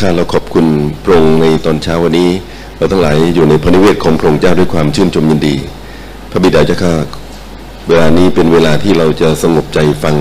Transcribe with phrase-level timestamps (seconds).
[0.00, 0.66] ข้าเราขอบคุณ
[1.04, 2.30] พระองค์ในตอนเช้าวันนี้
[2.76, 5.56] เราทั้งหลายอยู่ในพระนิเวศของพระองค์เจ้าด้วยความชื่นชมยินดี
[6.30, 6.94] พระบิดาเจ้าข้า
[7.88, 10.16] เวลานี้เป็นเวลาที่เราจะสงบใจฟัง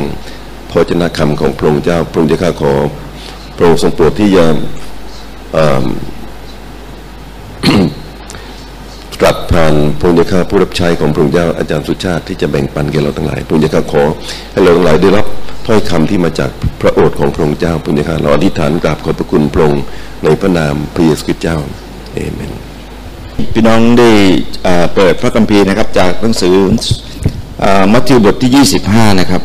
[0.69, 2.73] พระเจนะคำของพระองค์เจ้าพระองค์เจ้าข้าขอ
[3.57, 4.45] พระองค์ทรงโปรดที่จะ
[9.19, 14.03] ตรัสผ่านพระองค์เจ้าข้าผู้รับใช้ของพระองค์เจ้าอาจารย์สุชาติที่จะแบ่งปันแก่เราทั้งหลายพระองค์เจ้าข้าขอ
[14.51, 15.25] ให้เราทั้งหลายได้รับ
[15.67, 16.51] ถ้อยคำที่มาจาก
[16.81, 19.83] พระโอษฐ์ของพระองค์เจ้าพระองค์เจ้าเราอธิษฐานกราบขอบพระคุณพระองค์
[20.23, 21.57] ในพระนามพระเยซูคริสต์เจ้า
[22.13, 22.51] เอเมน
[23.53, 24.09] พี่น้องได้
[24.95, 26.55] เปิดพระคัมภีร์นะครับจากหนังสือ
[27.63, 29.41] อมัทธิวบทที่ 25 นะครับ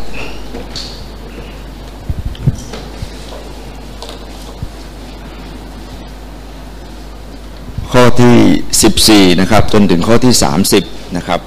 [7.92, 10.34] ข้อที่ 14 นะครับ จนถึงข้อที่
[10.74, 11.40] 30 นะครับ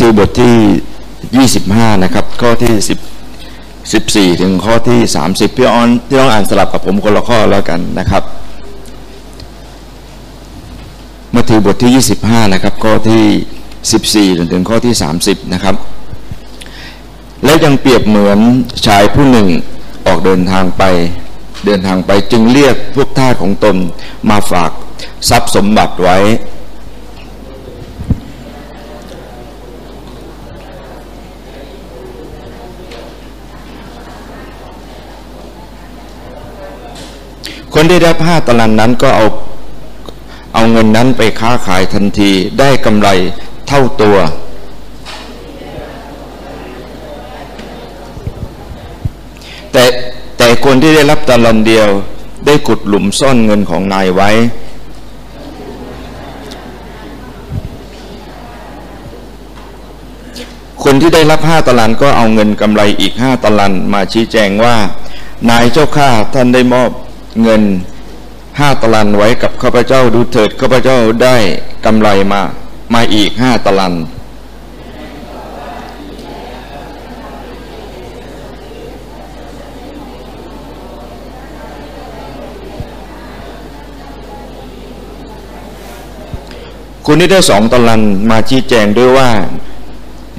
[0.00, 2.74] มัทธิวบทที่ 25 นะครับ ข้อที่
[4.24, 5.00] 10 14 ถึงข้อที่
[5.30, 8.22] 30 พี่ออนพี่ต้องอ่านสลับกับผมคนละข้อแล้วกันนะครับ
[11.34, 15.74] มัทธิวบทที่ 25 นะครับ ข้อที่ 14 จนถึงข้อที่ 30 นะครับ
[17.44, 18.38] และยังเปรียบเหมือน
[18.86, 19.48] ชายผู้หนึ่ง
[20.06, 20.82] ออกเดินทางไป
[21.66, 23.76] เดินทางไปจึงเรียกพวกทาสของตน
[24.30, 24.70] มาฝาก
[25.28, 26.18] ทรัพย์สมบัติไว้
[37.74, 39.26] คนที่ได้ผ้าตะลันนั้นก็เอา
[40.54, 43.08] เอาเงินนั้นไปค้าขายทันทีได้กำไร
[43.68, 44.16] เท่าตัว
[49.72, 49.84] แต่
[50.38, 51.88] แต่คนที่ได้รับตะลันเดียว
[52.46, 54.30] ได้ขุดหลุมซ่อนเงินของนายไว้
[60.84, 64.76] คนที่ได้รับห้าตะลันก็เอาเงินกำไรอีกห้าตะลันมาชี้แจงว่า
[65.50, 66.90] นายเจ้าข้าท่านได้มอบ
[67.42, 67.62] เงิน
[68.58, 71.36] ห้าตะลันไว้กับข้าพเจ้าดูเถิดข้าพเจ้าได้
[71.84, 72.42] กำไรมา
[72.94, 73.94] มาอีกห้าตะลัน
[87.06, 89.30] คุณที่ได้สองตะลันมาชี้แจงด้วยว่า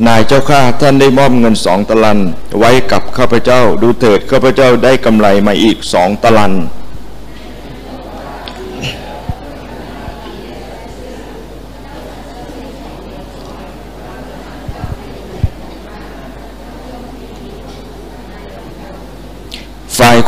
[0.08, 2.20] นายเจ้าข้าท่านได้มอบเงินสองตะลัน
[2.60, 6.54] ไว้กับข้าพเจ้าดูเถิดข้าพเจ้าได้กำไรมาอีกสองตะลัน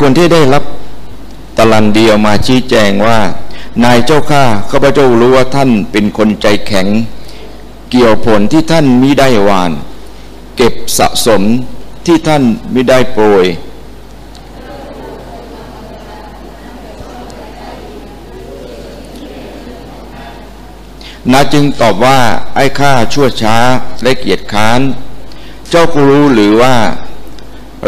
[0.02, 0.64] คนที่ได้รับ
[1.58, 3.20] ตะลันเดียวมาชี้แจงว่า
[3.84, 6.88] นายเจ้าข้าข้าพเจ้ารู้ว่าท่านเป็นคนใจแข็ง
[7.92, 9.72] เกี่ยวผลที่ท่านมิได้หวาน
[10.58, 11.42] เก็บสะสม
[12.06, 12.44] ที่ท่าน
[12.74, 13.46] มิได้โปรย
[21.32, 22.20] นาจึงตอบว่า
[22.56, 23.58] ไอ้ข้าชั่วช้า
[24.04, 24.82] และเกียจค้าน
[25.70, 26.76] เจ้าก็รู้หรือว่า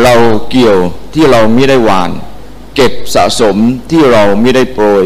[0.02, 0.14] เรา
[0.50, 0.78] เกี่ยว
[1.16, 2.12] ที่เราไม่ได้หวาน
[2.76, 3.56] เก็บสะสม
[3.92, 5.06] ที่เราไม่ได้โปรย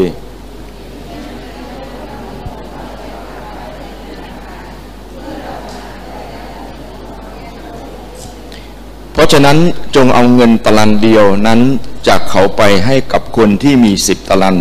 [9.12, 9.58] เพราะฉะนั้น
[9.96, 11.60] จงเอาเงินตะลันเดียวนั้น
[12.08, 14.56] จากเขาไปให้กับคนที่มีสิบตะลัน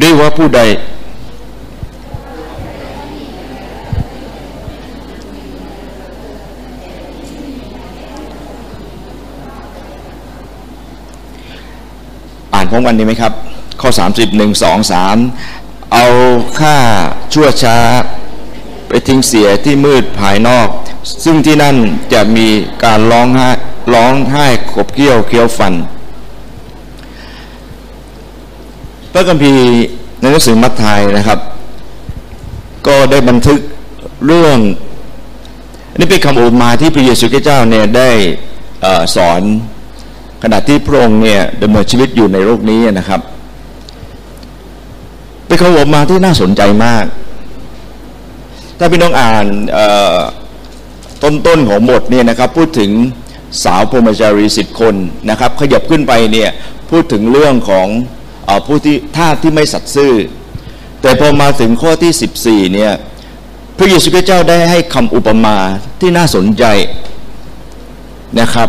[0.00, 13.32] ด้วยว่าผู้ใดานพร้อมกันดีไหมครับ
[13.80, 16.06] ข้อ 30 1 2 3 เอา
[16.58, 16.76] ค่า
[17.32, 17.78] ชั่วช้า
[18.88, 20.68] ไปทิ้งเสียที่มืดภายนอก
[21.24, 21.76] ซึ่งที่นั่น
[22.12, 22.48] จะมี
[22.84, 23.48] การร้องไห้
[23.94, 25.74] ร้องไห้ขบเกี้ยวเคี้ยวฟัน
[29.12, 29.64] พระคัมภีร์
[30.20, 31.38] ในหนังสือมัทธิวนะครับ
[32.86, 33.60] ก็ได้บันทึก
[34.26, 34.58] เรื่อง
[35.94, 38.10] นนี้เป็นคำอุปมาที่พระเยซูคริสต์เจ้าเนี่ยได้
[38.84, 38.86] อ
[39.16, 39.42] สอน
[40.52, 43.20] ณะที่พระองค์เนี่ยดำเนินชีวิตอยู่ในโลกนี้นะครับ
[45.46, 47.04] เป็นคำอุปมาที่น่าสนใจมาก
[48.78, 49.46] ถ้าพี่น้องอ่าน
[51.22, 52.90] ต้นๆของบทเนี่ยนะครับพูดถึง
[53.64, 54.94] สาวพรหมจารีสิบคน
[55.30, 56.50] นะครับ ขยับขึ้นไปเนี่ย
[56.90, 57.86] พูดถึงเรื่องของ
[58.48, 60.14] อผู้ที่ท่าที่ไม่สัตย์ซื่อ
[61.02, 62.92] แต่พอมาถึงข้อที่ 14เนี่ย
[63.78, 65.56] พระเยซูคริสต์เจ้าได้ให้คำอุปมา
[66.00, 66.64] ที่น่าสนใจ
[68.40, 68.68] นะครับ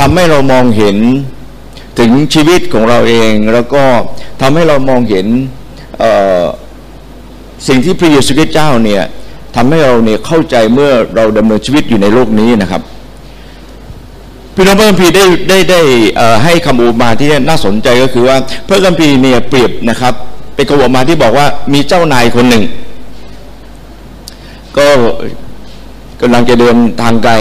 [0.00, 0.96] ทำให้เรามองเห็น
[1.98, 3.84] ถึงชีวิตของเราเอง แล้วก็
[4.40, 5.26] ทำให้เรามองเห็น
[7.66, 9.02] สิ่งที่พระเยซูคริสต์เจ้าเนี่ย
[9.56, 12.82] ทำให้เราเนี่ยเข้าใจเมื่อเราดำเนินชีวิตอยู่ในโลกนี้นะครับ
[14.54, 15.80] พี่น้องพระคัมภีร์ได้ได้ได้
[16.44, 18.36] ให้คำอุปมาที่น่าสนใจก็คือว่า
[18.68, 20.14] พระคัมภีร์เนี่ยเปรียบนะครับ
[20.54, 22.64] เป็นคำอุปมาที่บอกว่ามีเจ้านายคนหนึ่ง
[24.76, 24.86] ก็
[26.20, 27.32] กำลังจะเดินทางไกล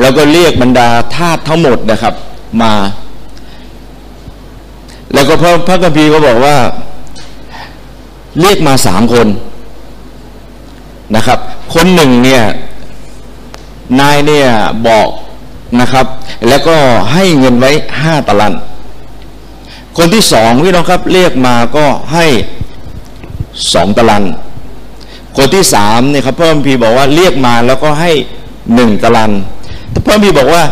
[0.00, 2.14] แล้วก็เรียกบรรดาทาสทั้งหมดนะครับ
[2.62, 2.72] มา
[5.12, 6.56] แล้วก็พระพระคัมภีร์ก็บอกว่า
[8.40, 9.26] เรียกมาสามคน
[11.16, 11.38] นะครับ
[11.74, 12.42] คนหนึ่งเนี่ย
[14.00, 14.48] นายเนี่ย
[14.88, 15.08] บอก
[15.80, 16.06] นะครับ
[16.48, 16.76] แล้วก็
[17.12, 17.70] ให้เงินไว้
[18.00, 18.54] ห้าตะลัน
[19.96, 22.26] คนที่สองพี่น้องครับ เรียกมาก็ให้
[23.74, 24.24] สองตะลัน
[25.36, 28.10] คนที่สามเนี่ยครับเพิ่มพีบอกว่าเรียกมาแล้วก็ให้
[28.74, 29.32] หนึ่งตะลัน
[30.06, 30.62] พิ่มพีบอกว่า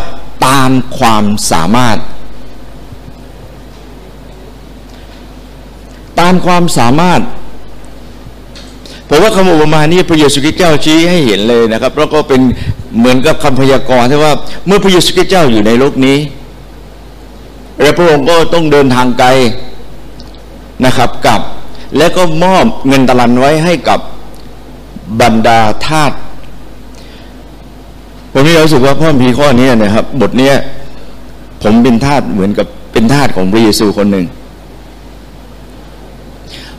[0.47, 1.97] ตามความสามารถ
[6.19, 7.21] ตามความสามารถ
[9.09, 12.41] ผมว่าคำอุปมานี้พระเยซูคริสต์เจ้าชี้ให้เห็นเลยนะครับ แล้วก็เป็น
[12.97, 14.33] เหมือนกับคำพยากรณ์ที่ว่า
[14.65, 16.17] เมื่อพระเยซูคริสต์เจ้าอยู่ในโลกนี้
[17.81, 19.29] และพระองค์ก็ต้องเดินทางไกล
[20.85, 21.41] นะครับกับ
[21.97, 23.99] และก็มอบเงินตะลันไว้ให้กับ
[25.21, 26.11] บรรดาทาส
[28.41, 30.51] ผมมีรู้สึกว่าพ่อพีข้อนี้นะครับ บทนี้
[31.63, 34.25] ผมเป็นทาสเหมือนกับเป็นทาสของพระเยซูคนหนึ่ง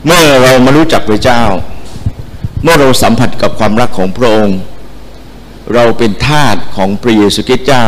[0.05, 1.43] เมื่อเรามารู้จักพระเจ้า
[2.63, 4.57] เมื่อเราสัมผัสกับความรักของพระองค์
[5.73, 7.85] เราเป็นทาสของพระเยซูคริสต์เจ้า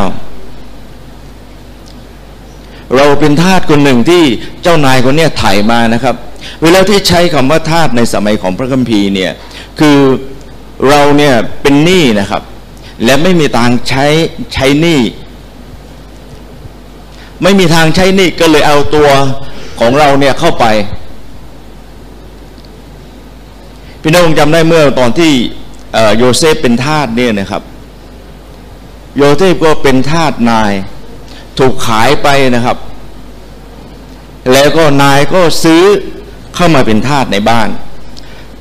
[2.95, 4.23] เราเป็นทาสคนหนึ่งที่
[4.63, 6.15] เจ้านายคนนี้ถ่ายมานะครับ
[6.61, 9.31] เวลาที่ใช้คำว่าทาสในสมัยของพระคัมภีร์เนี่ย
[9.79, 9.97] คือ
[10.87, 12.43] เราเนี่ยเป็นหนี้นะครับ
[13.03, 14.05] และไม่มีทางใช้
[14.53, 15.01] ใช้หนี้
[17.43, 19.09] ไม่มีทางใช้หนี้ก็เลยเอาตัว
[19.79, 20.65] ของเราเนี่ยเข้าไป
[24.01, 25.31] พี่น้องจำได้เมื่อตอนที่
[26.17, 27.61] โยเซฟเป็นทาสเนี่ยนะครับ
[29.17, 30.73] โยเซฟก็เป็นทาสนาย
[31.59, 32.77] ถูกขายไปนะครับ
[34.51, 35.83] แล้วก็นายก็ซื้อ
[36.55, 37.69] เข้ามาเป็นทาสในบ้าน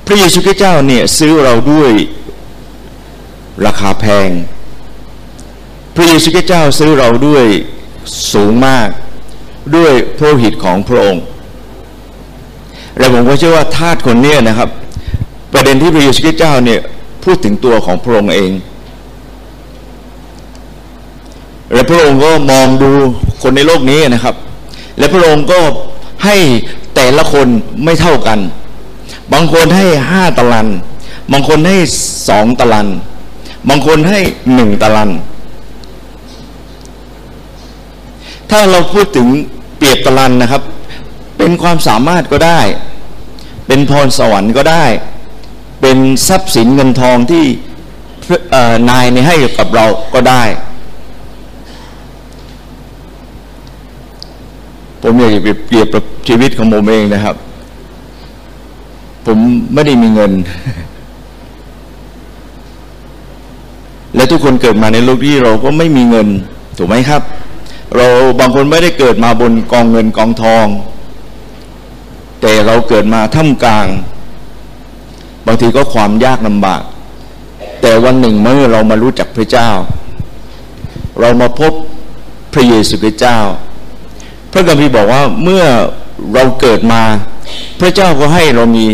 [0.07, 1.93] พระเยซูคริสต์เจ้าเนี่ยซื้อเราด้วย
[3.67, 4.29] ราคาแพง
[5.95, 7.45] พระเยซูคริสต์เจ้าซื้อเราด้วย
[8.33, 8.89] สูงมาก
[9.77, 11.23] ด้วยพระโลหิตของพระองค์
[12.99, 14.69] และผมก็เชื่อว่าทาสคนนี้นะครับ
[15.53, 16.81] ประเด็นที่พระเยซูคริสต์เจ้าเนี่ย
[17.25, 18.53] พูดถึงตัวของพระองค์เอง
[21.75, 22.91] และพระองค์ก็มองดู
[23.43, 24.37] คนในโลกนี้นะครับ
[24.99, 25.61] และพระองค์ก็
[26.25, 26.37] ให้
[26.95, 27.49] แต่ละคน
[27.85, 28.39] ไม่เท่ากัน
[29.33, 30.69] บางคนให้ห้าตะลัน
[31.33, 31.77] บางคนให้
[32.29, 32.89] สองตะลัน
[33.69, 34.19] บางคนให้
[34.55, 35.11] หนึ่งตะลัน
[38.51, 39.29] ถ้าเราพูดถึง
[39.77, 40.63] เปรียบตะลันนะครับ
[41.39, 42.61] เป็นความสามารถก็ได้
[43.67, 44.85] เป็นพรสวรรค์ก็ได้
[45.81, 47.45] เป็นทรัพย์สินเงินทองที่
[48.91, 50.43] นายเนี่ยให้กับเราก็ได้
[55.03, 55.87] ผมอยากจะเปรียบ
[56.29, 57.37] ชีวิตของผมเองนะครับ
[59.27, 59.39] ผม
[59.75, 60.33] ไม่ได้มีเงิน
[64.17, 66.29] และทุกคนเกิดมาในโลกที่เราก็ไม่มีเงิน
[66.79, 67.23] ถูกไหมครับ
[67.97, 68.07] เรา
[68.41, 70.67] บางคนไม่ได้เกิดมาบนกองเงินกองทอง
[72.41, 73.87] แต่เราเกิดมาท่ามกลาง
[75.47, 76.83] บางทีก็ความยากลำบาก
[77.81, 79.71] แต่วันหนึ่งเมื่อเรามารู้จักพระเจ้า
[81.21, 81.73] เรามาพบ
[82.53, 83.39] พระเยซูคริสต์เจ้า
[84.53, 85.65] พระคัมภีบอกว่าเมื่อ
[86.35, 87.03] เราเกิดมา
[87.81, 88.87] พระเจ้าก็ให้เรามี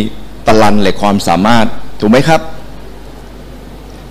[0.47, 1.67] ตะลันและความสามารถ
[2.01, 2.41] ถูกไหมครับ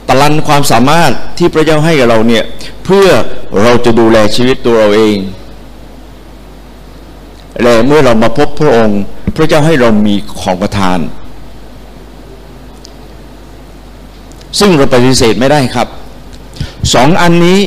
[0.07, 2.43] ตะลันความสามารถที่พระเจ้าให้กับเราเนี่ย
[2.85, 3.07] เพื่อ
[3.61, 5.17] เราจะดูแลชีวิตตัวเราเอง
[7.61, 9.01] และเมื่อเรามาพบพระองค์
[9.35, 10.99] พระเจ้าให้เรามีของประทาน
[14.59, 15.87] ซึ่งเราปฏิเสธไม่ได้ครับ
[16.93, 17.59] สองอันนี้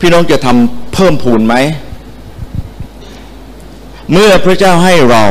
[0.04, 1.54] ี่น้องจะทำเพิ่มพูนไหม
[4.12, 5.24] เมื่อพระเจ้าให้เรา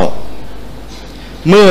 [1.48, 1.68] เมื่อ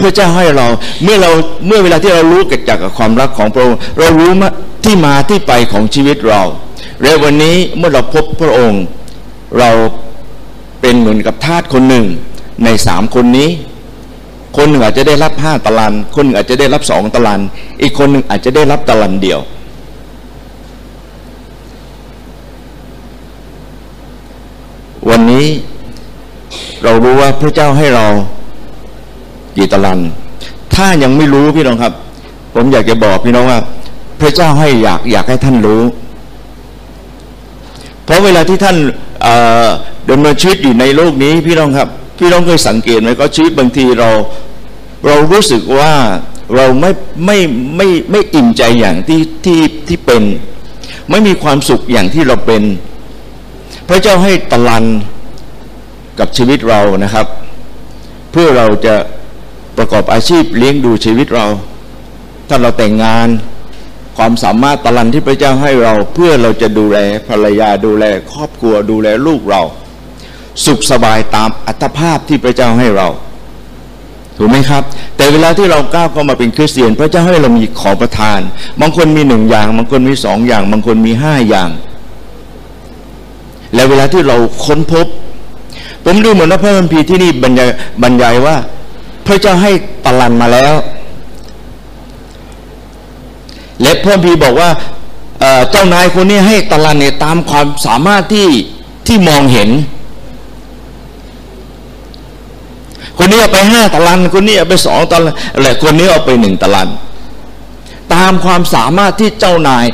[0.00, 0.66] พระเจ้าให้เรา
[1.02, 1.30] เมื่อเรา
[1.66, 4.48] เมื่อเวลาที่เรารู้กิดจากความรักของพระองค์เรารู้มา
[4.84, 6.42] ที่มาที่ไปของชีวิตเรา
[7.02, 8.82] และวันนี้เมื่อเราพบพระองค์
[9.58, 9.70] เรา
[10.80, 12.06] เป็นเหมือนกับทาสคนหนึ่ง
[12.64, 13.50] ในสามคนนี้
[14.56, 17.40] คนหนึ่งอาจจะได้รับห้าตะลัน คนหนึ่งอาจจะได้รับสองตะลัน
[17.82, 19.40] อีกคนหนึ่งอาจจะได้รับตะลันเดียว
[25.10, 25.46] วันนี้
[26.82, 28.06] เรารู้ว่าพระเจ้าให้เรา
[29.56, 30.00] กีตะลัน
[30.74, 31.92] ถ้ายังไม่รู้พี่น้องครับ
[32.54, 33.60] ผมอยากจะบอกพี่น้องว่า
[34.20, 35.82] พระเจ้าให้อยากอยากให้ท่านรู้
[38.04, 38.76] เพราะเวลาที่ท่าน
[40.10, 41.88] ดำเนินชีวิตอยู่ในโลกนี้พี่น้องครับ
[42.18, 44.10] พี่น้องเคยสังเกตไหมก็ชีวิตบางทีเรา
[45.06, 45.92] เรารู้สึกว่า
[46.54, 46.90] เราไม่
[47.26, 47.38] ไม่
[47.76, 50.22] ไม่ไม่อิ่มใจอย่างที่ที่ที่เป็น
[51.10, 52.62] ไม่มีความสุขอย่างที่เราเป็น
[53.88, 54.84] พระเจ้าให้ตะลัน
[56.18, 57.26] กับชีวิตเรานะครับ
[58.32, 58.94] เพื่อเราจะ
[59.78, 61.46] ประกอบอาชีพเลี้ยงดูชีวิตเรา
[62.48, 63.28] ถ้าเราแต่งงาน
[64.16, 69.62] ความสามารถตะลันที่พระเจ้าให้เราเพื่อเราจะดูแลภรรยาดูแล ครอบครัวดูแลลูกเรา
[70.64, 73.08] สุขสบายตามอัตภาพที่พระเจ้าให้เรา
[74.36, 74.82] ถูกไหมครับ
[75.16, 78.40] แต่เวลาที่เราก้าวเข้ามาเป็นคริสเตียน พระเจ้าให้เรามีขอประทาน
[78.80, 81.70] บางคนมีหนึ่งอย่าง บางคนมีสองอย่าง บางคนมีห้าอย่าง
[83.74, 85.06] และเวลาที่เราค้นพบ
[86.04, 87.68] ผมดูเหมือนว่าพระคัมภีร์ที่นี่บรรยาย
[88.02, 88.56] บรรยายว่า
[89.28, 89.72] พระเจ้าให้
[90.04, 90.74] ตะลันมาแล้ว
[93.82, 94.70] และพระคัมภีบอกว่า
[95.70, 98.48] เจ้านายคนนี้ให้ตะลันเนี่ยตามความสามารถที่
[99.06, 99.70] ที่มองเห็น
[103.18, 106.88] คนนี้เอาไปห้าตะลัน คนนี้เอาไปสองตะลันและคนนี้เอาไปหนึ่งตะลัน
[108.14, 109.84] ตามความสามารถที่เจ้านาย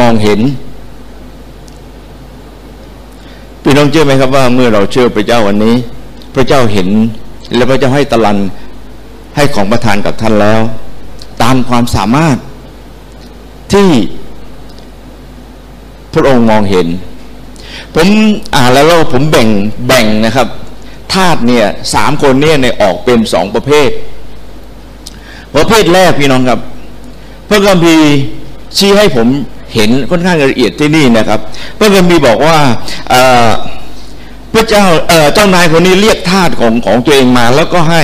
[0.00, 0.40] มองเห็น
[3.62, 5.74] พี่น้องเชื่อไหมครับว่าเมื่อเราเชื่อพระเจ้าวันนี้
[6.34, 6.88] พระเจ้าเห็น
[7.54, 8.38] และพระเจ้าให้ตะลัน
[9.36, 10.60] ให้ของประทานกับท่านแล้ว
[11.42, 12.36] ตามความสามารถ
[13.72, 13.90] ที่
[16.12, 16.86] พระองค์มองเห็น
[17.94, 18.08] ผม
[18.54, 19.48] อ่านแล้วผมแบ่ง
[19.86, 20.48] แบ่งนะครับ
[21.14, 23.90] ธาตุเนี่ยสามคนเนี่ยในออกเป็นสองประเภท
[25.56, 26.60] ประเภทแรกพี่น้องครับ
[27.48, 28.08] พระคัมภีร์
[28.76, 29.26] ชี้ให้ผม
[29.74, 31.40] เห็นค่อนข้างละเอียดที่นี่นะครับ
[31.78, 32.58] พระคัมภีร์บอกว่า
[34.54, 34.84] พระเจ้า
[35.34, 38.02] เจ้านายคนนี้เรียกทาสของของตัวเองมาแล้วก็ให้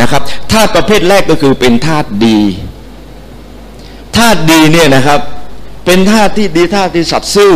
[0.00, 2.38] นะครับทาสประเภทแรกก็คือเป็นทาสดี
[4.16, 5.20] ทาสดีเนี่ยนะครับ
[5.84, 7.54] เป็นทาสที่ดีทาสที่สัตย์ซื่อ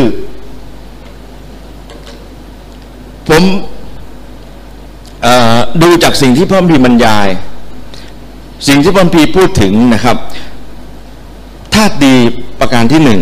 [3.28, 3.42] ผม
[5.82, 7.28] ดูจากสิ่งที่พระคัมภีร์บรรยาย
[8.68, 10.16] สิ่งที่พระคัมภีร์พูดถึงนะครับ
[11.74, 12.14] ธาตุดี
[12.60, 13.20] ประการที่หนึ่ง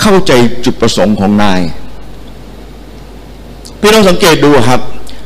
[0.00, 0.32] เข้าใจ
[0.64, 1.60] จุดประสงค์ของนาย
[3.80, 4.80] พี่ต้องสังเกตดูครับ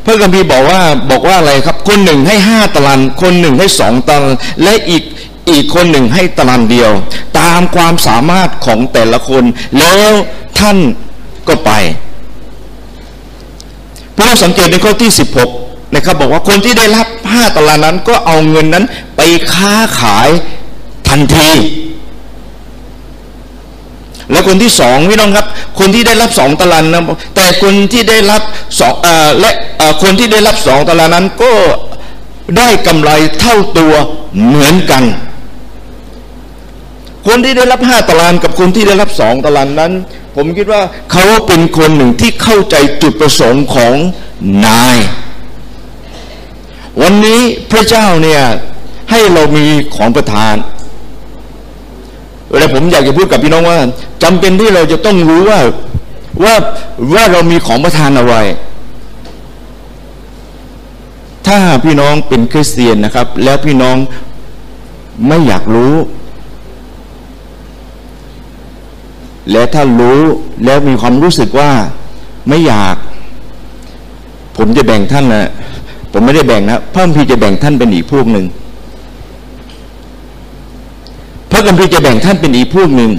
[0.04, 0.80] พระคัมภีบอกว่า
[1.10, 5.02] บอกว่าอะไรครับ คนหนึ่งให้ห้าตารางคนหนึ่งให้สองตารางและอีก
[5.50, 6.90] อีกคนหนึ่งให้ตารางเดียว
[7.38, 9.44] ตามความสามารถของแต่ละคน
[9.78, 10.10] แล้ว
[10.58, 10.78] ท่าน
[11.48, 11.70] ก็ไป
[14.16, 15.10] พระองค์สังเกตในข้อที่
[15.52, 18.84] 16นะครับบอกว่าคนที่ได้รับห้าตารางนั้นก็เอาเงินนั้น
[19.16, 19.20] ไป
[19.54, 20.28] ค้าขาย
[21.08, 21.50] ทันที
[24.30, 25.46] และคนที่สองพี่น้องครับ
[25.78, 27.02] คนที่ได้รับสองตารางนะ
[27.36, 28.42] แต่คนที่ได้รับ
[28.80, 28.94] สอง
[29.40, 29.50] และ
[30.02, 31.52] คนที่ได้รับสองตารางนั้นก็
[32.58, 33.94] ได้กำไรเท่าตัว
[34.46, 35.04] เหมือนกัน
[37.26, 39.92] คนที่ได้รับห้าตารางกับคนที่ได้รับสองตารางนั้น
[40.36, 43.94] ผมคิดว่าเขาเป็นคนหนึ่งที่เข้าใจจุดประสงค์ของ
[44.66, 44.98] นาย
[47.02, 47.40] วันนี้
[47.70, 48.42] พระเจ้าเนี่ย
[49.10, 49.66] ให้เรามี
[49.96, 50.54] ของประทาน
[52.50, 53.78] เวลาผมอยากจะพูดกับพี่น้องว่า
[54.22, 55.58] จำเป็นที่เราจะต้องรู้ว่า
[56.44, 56.54] ว่า
[57.14, 58.36] ว่าเรามีของประทานอะไร
[61.46, 63.96] ถ้าพี่น้องเป็นคริสเตียนนะครับ แล้วพี่น้อง
[65.28, 65.94] ไม่อยากรู้
[69.50, 70.20] และถ้ารู้
[70.64, 71.70] แล้วมีความรู้สึกว่า
[72.48, 72.96] ไม่อยาก
[74.56, 75.48] ผมจะแบ่งท่านนะ
[76.12, 78.46] ผมไม่ได้แบ่งนะพระคัมภีร์จะแบ่งท่านเป็นอีกพวกหนึ่ง
[81.50, 83.10] พระ คัมภีร์จะแบ่งท่านเป็นอีกพวกหนึ่ง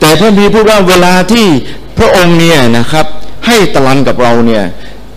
[0.00, 1.46] แต่พระคัมภีร์พูดว่าเวลาที่
[1.98, 3.06] พระองค์เนี่ยนะครับ
[3.46, 4.64] ให้ตะลันกับเราเนี่ย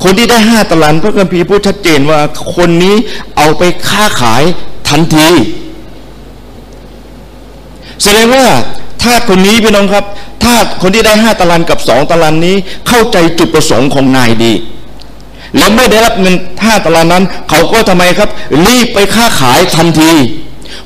[0.03, 2.19] คนที่ได้ห้าตะลันพระคัมภีร์พูดชัดเจนว่า
[2.55, 2.95] คนนี้
[3.37, 4.43] เอาไปค้าขาย
[4.89, 5.29] ทันที
[8.03, 8.45] แสดงว่า
[9.03, 10.05] ทาสคนนี้พี่น้องครับ
[10.43, 12.55] ทาสคนที่ได้ห้าตารางกับสองตารางนี้
[12.87, 14.53] เข้าใจจุดประสงค์ของนายดี
[15.57, 18.29] แล้วไม่ได้รับเงินห้าตารางนั้น เขาก็ทำไมครับ
[18.65, 20.11] รีบไปค้าขายทันที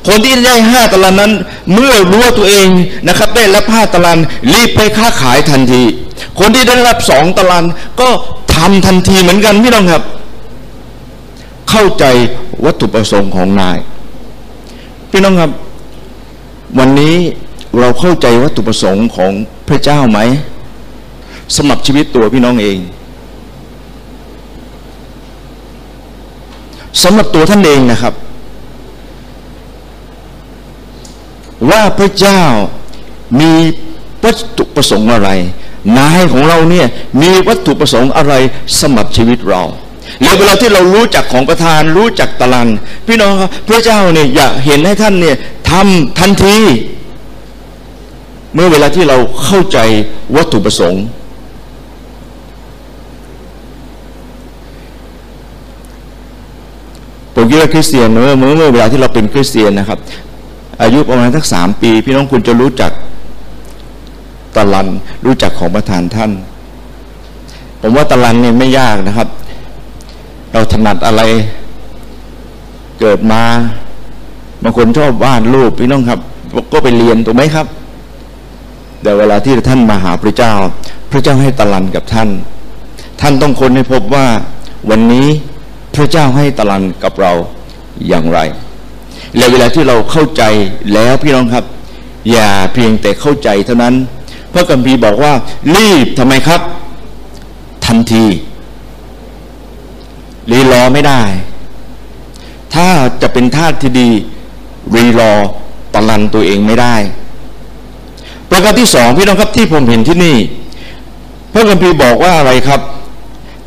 [0.07, 1.31] คนที่ได้ห้าตารางนั้น
[1.73, 2.67] เมื่อรู้ว่าตัวเอง
[3.07, 4.17] นะครับได้รับห้าตาราง
[4.53, 5.83] รีบไปค้าขายทันที
[6.39, 7.63] คนที่ได้รับสองตาราง
[7.99, 8.09] ก็
[8.55, 10.03] ทำทันทีเหมือนกันพี่น้องครับ
[11.69, 12.05] เข้าใจ
[12.65, 13.77] วัตถุประสงค์ของนาย
[15.11, 15.51] พี่น้องครับ
[16.79, 17.15] วันนี้
[17.79, 19.31] เราเข้าใจวัตถุประสงค์ของ
[19.67, 20.19] พระเจ้าไหม
[21.55, 22.77] สำหรับชีวิตตัวพี่น้องเอง
[27.03, 28.13] สำหรับตัวท่านเองนะครับ
[31.69, 32.41] ว่าพระเจ้า
[33.39, 33.51] มี
[34.23, 35.29] วัตถุประสงค์อะไร
[35.97, 36.87] นายของเราเนี่ย
[37.21, 38.33] มีวัตถุประสงค์อะไร
[38.79, 39.63] สำหรับชีวิตเรา
[40.21, 42.69] แล้วเวลาที่เรารู้จักของประธานรู้จักตะลัน
[43.07, 45.35] พี่น้องครับพระเจ้าเนี่ยอยากเห็นให้ท่านเนี่ย
[45.69, 46.57] ทำทันที
[48.53, 49.77] เมื่อเวลาที่เราเข้าใจ
[50.35, 51.03] วัตถุประสงค์
[57.33, 59.99] ผมคิดว่าคริสเตียนเมื่อเมื่อเวลาที่เราเป็นคริสเตียนนะครับ
[60.81, 62.91] อายุประมาณสักสามปี พี่น้องคุณจะรู้จัก
[64.55, 64.87] ตะลัน
[65.25, 66.31] รู้จักของประธานท่าน
[67.81, 69.29] ผมว่าตะลันเนี่ยไม่ยากนะครับ
[70.51, 71.21] เราถนัดอะไร
[72.99, 73.41] เกิดมา
[74.63, 76.19] บางคนชอบวาดรูปพี่น้องครับ
[76.73, 77.67] ก็ไปเรียนถูกไหมครับ
[79.01, 80.53] แต่เวลาที่ท่านมาหาพระเจ้า
[81.11, 82.29] พระเจ้าให้ตะลันกับท่าน
[83.21, 84.25] ท่านต้องคนให้พบว่า
[84.89, 85.27] วันนี้
[85.95, 87.31] พระเจ้าให้ตะลันกับเรา
[88.07, 88.39] อย่างไร
[89.35, 90.43] และเวลาที่เราเข้าใจ
[90.93, 91.65] แล้วพี่น้องครับ
[92.31, 93.95] อย่าเพียงแต่เข้าใจเท่านั้น
[94.53, 95.33] พระกัมภีบอกว่า
[95.75, 96.61] รีบทำไมครับ
[97.85, 98.25] ทันที
[100.51, 101.21] รีรอไม่ได้
[102.73, 102.87] ถ้า
[103.21, 104.09] จะเป็นทาสที่ดี
[104.95, 105.33] รีรอ
[105.93, 106.95] ตะลันตัวเองไม่ได้
[108.49, 110.37] ประการที่สองพี่น้องครับที่ผมเห็นที่นี่
[111.53, 112.81] พระกัมภีบอกว่าอะไรครับ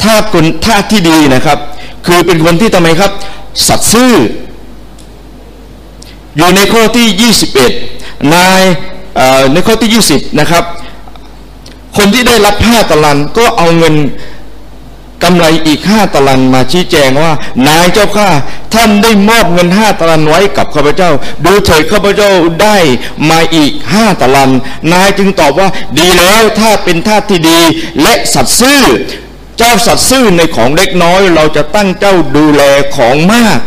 [0.03, 1.59] ทาสคนทาสที่ดีนะครับ
[2.07, 3.11] คือเป็นคนที่ทำไมครับ
[3.69, 4.15] สัตซ์ซื่อ
[6.37, 7.33] อยู่ในข้อที่
[7.73, 8.63] 21 นาย
[9.53, 10.65] ในข้อที่ 20 นะครับ
[11.97, 13.95] คนที่ได้รับผ้าตะลันก็เอาเงิน
[15.25, 17.33] กำไรอีกห้าตะลันมาชี้แจงว่า
[17.69, 18.29] นายเจ้าข้า
[18.75, 21.11] ท่านได้มอบเงินห้าตะลันไว้กับข้าพเจ้า
[21.45, 22.31] ดูเถิดข้าพเจ้า
[22.63, 22.77] ได้
[23.31, 24.51] มาอีกห้าตะลัน
[24.93, 27.61] นายจึงตอบว่าดีแล้วถ้าเป็นท่าที่ดี
[28.03, 28.83] และสัตซ์ซื่อ
[29.59, 32.63] เจ้าสัตซ์ซื่อในของเล็กน้อย เราจะตั้งเจ้าดูแล
[32.97, 33.59] ของมาก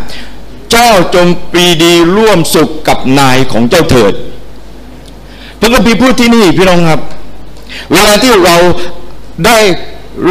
[0.73, 4.13] เจ้าจงปีดีร่วมสุขกับนายของเจ้าเถิด
[5.59, 7.01] พระคัมภีร์พูดที่นี่พี่น้องครับ
[7.93, 8.55] เวลาที่เรา
[9.45, 9.59] ได้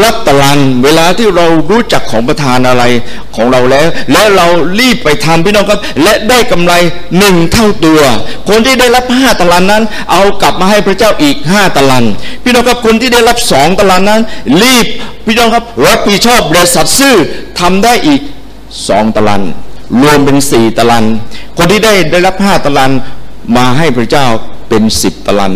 [0.03, 2.85] รับตะลันเวลาที่เรารู้จักของประทานอะไร
[3.35, 4.47] ของเราแล้ว และเรา
[4.81, 6.75] รีบไปทำพี่น้องครับ และได้กำไร
[7.19, 8.01] หนึ่งเท่าตัว
[8.49, 12.05] คนที่ได้รับห้าตะลันนั้น เอากลับมาให้พระเจ้าอีกห้าตะลัน
[12.43, 14.23] พี่น้องครับคนที่ได้รับสองตะลันนั้น
[14.63, 14.87] รีบ
[15.27, 17.17] พี่น้องครับรับผิดชอบและสัตย์ซื่อ
[17.61, 18.21] ทำได้อีก
[18.89, 19.43] สองตะลัน
[20.01, 21.05] รวมเป็นสี่ตะลัน
[21.57, 22.93] คนที่ได้ได้รับห้าตะลัน
[23.57, 24.27] มาให้พระเจ้า
[24.69, 25.53] เป็นสิบตะลัน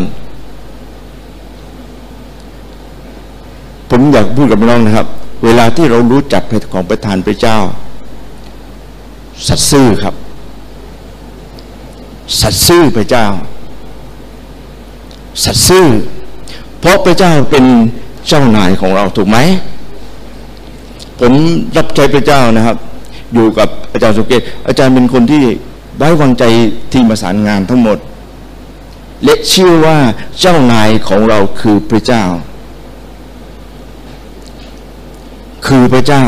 [3.91, 5.07] ผมอยากพูดกับน้องนะครับ
[5.45, 7.59] เวลาที่เรารู้จักของประทานพระเจ้า
[9.47, 10.15] สัตซ์ซื่อครับ
[12.41, 13.27] สัตซ์ซื่อพระเจ้า
[15.45, 15.87] สัตซ์ซื่อ
[16.81, 17.65] เพราะพระเจ้าเป็น
[18.29, 19.39] เจ้านายของเราถูกไหม
[21.21, 21.33] ผม
[21.77, 22.77] รับใช้พระเจ้านะครับ
[23.37, 25.45] อยู่กับอาจารย์สุเกตอาจารย์เป็นคนที่
[25.99, 26.45] ไว้วางใจ
[26.93, 27.99] ทีมประสานงานทั้งหมด
[29.25, 29.99] และเชื่อว่า
[30.41, 32.23] เจ้านายของเราคือพระเจ้า
[35.67, 36.23] คือพระเจ้า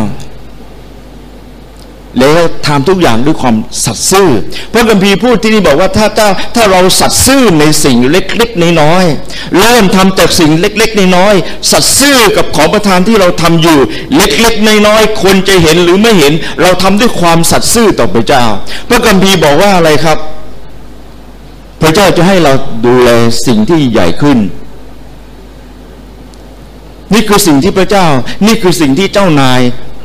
[2.18, 4.28] แล้วทำทุกอย่างด้วยความสัตย์ซื่อ
[4.72, 13.78] พระกัมพีพูดที่นี่บอกว่าถ้าเจ้าถ้าเราสัตย์ซื่อในสิ่งเล็กๆน้อยๆเริ่มทำจากสิ่งเล็กๆน้อยๆสัตย์ซื่อกับของประทานที่เราทำอยู่
[14.16, 18.44] เล็กๆน้อยๆคนจะเห็นหรือไม่เห็น เราทำด้วยความสัตย์ซื่อต่อพระเจ้า
[18.88, 20.18] พระกัมพีบอกว่าอะไรครับ
[21.82, 22.52] พระเจ้าจะให้เรา
[22.86, 23.10] ดูแล
[23.46, 24.38] สิ่งที่ใหญ่ขึ้น
[27.14, 28.06] นี่คือสิ่งที่พระเจ้า
[28.46, 29.60] นี่คือสิ่งที่เจ้านาย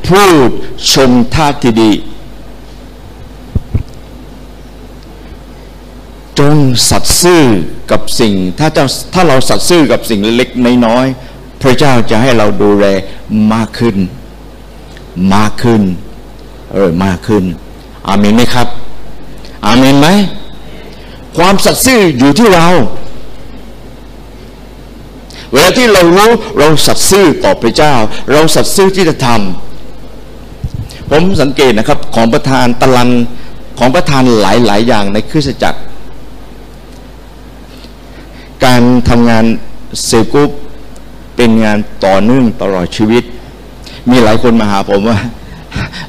[0.07, 0.49] พูด
[0.91, 1.91] ชมท่าทีดี
[6.39, 6.57] จง
[6.89, 7.43] สัตย์ซื่อ
[7.91, 12.85] กับสิ่ง ถ้าเจ้าถ้าเราสัตย์ซื่อกับสิ่งเล็กๆน้อยๆพระเจ้าจะให้เราดูแล
[13.53, 13.97] มากขึ้น
[15.35, 15.81] มากขึ้น
[16.73, 17.43] เออมากขึ้น
[18.07, 18.67] อาเมนไหมครับ
[19.65, 20.07] อาเมนไหม
[21.37, 22.67] ความสัตย์ซื่ออยู่ที่เรา
[25.51, 27.93] เวลาที่เรารู้เราสัตย์ซื่อต่อพระเจ้า
[28.31, 29.72] เราสัตย์ซื่อที่จะทำ
[31.15, 33.09] ผมสังเกตนะครับของประธานตะลัน
[33.79, 35.79] ของประธานหลาย ๆ อย่างในคริสตจักร
[38.65, 39.45] การทำงาน
[40.05, 40.51] เซกุป
[41.35, 43.23] เป็นงานต่อเนื่องตลอดชีวิต
[44.09, 45.17] มีหลายคนมาหาผมว่า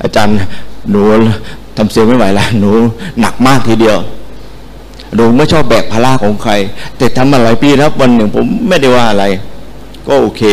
[0.03, 0.37] อาจารย์
[0.91, 1.03] หนู
[1.77, 2.71] ทำเสียงไม่ไหวแล้วหนู
[3.21, 3.99] หนักมากทีเดียว
[5.15, 6.53] หนูไม่ชอบแบกภาระของใคร
[6.97, 9.25] แต่ทำมาหลายปีแล้ววันหนึ่งผมไม่ได้ว่าอะไร
[10.07, 10.45] ก็โอเค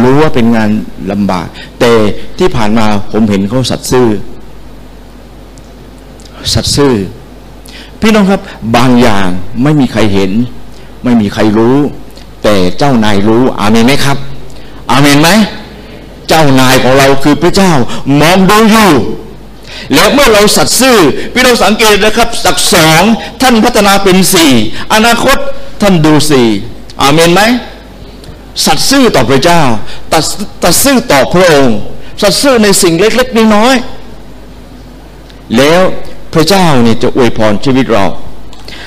[0.00, 0.70] รู้ว่าเป็นงาน
[1.10, 1.46] ลำบาก
[1.80, 1.92] แต่
[2.38, 4.08] ที่ผ่านมาผมเห็นเขาสัตซ์ซื่อ
[6.54, 6.94] สัตซ์ซื่อ
[8.00, 8.40] พี่น้องครับ
[8.76, 9.28] บางอย่าง
[9.62, 10.32] ไม่มีใครเห็น
[11.04, 11.76] ไม่มีใครรู้
[12.42, 14.18] แต่เจ้านายรู้ อาเมนไหมครับ
[14.90, 15.30] อาเมนไหม
[16.28, 17.72] เจ้านายของเราคือพระเจ้า
[18.20, 18.90] มองดูอยู่
[19.94, 20.98] แล้วเมื่อเราสัตซ์ซื่อ
[21.32, 23.02] พี่เราสังเกตนะครับจากสอง
[23.42, 24.52] ท่านพัฒนาเป็นสี่
[24.92, 25.38] อนาคต
[25.82, 26.48] ท่านดูสี่
[27.02, 27.42] อาเมนไหม
[28.64, 29.62] สัตซ์ซื่อต่อพระเจ้า
[30.12, 30.24] ตัด
[30.62, 31.76] ตัดซื่อต่อพระองค์
[32.22, 35.80] สัตซ์ซื่อในสิ่งเล็กๆน้อยๆแล้ว
[36.34, 38.04] พระเจ้าเนี่ยจะอวยพรชีวิตเรา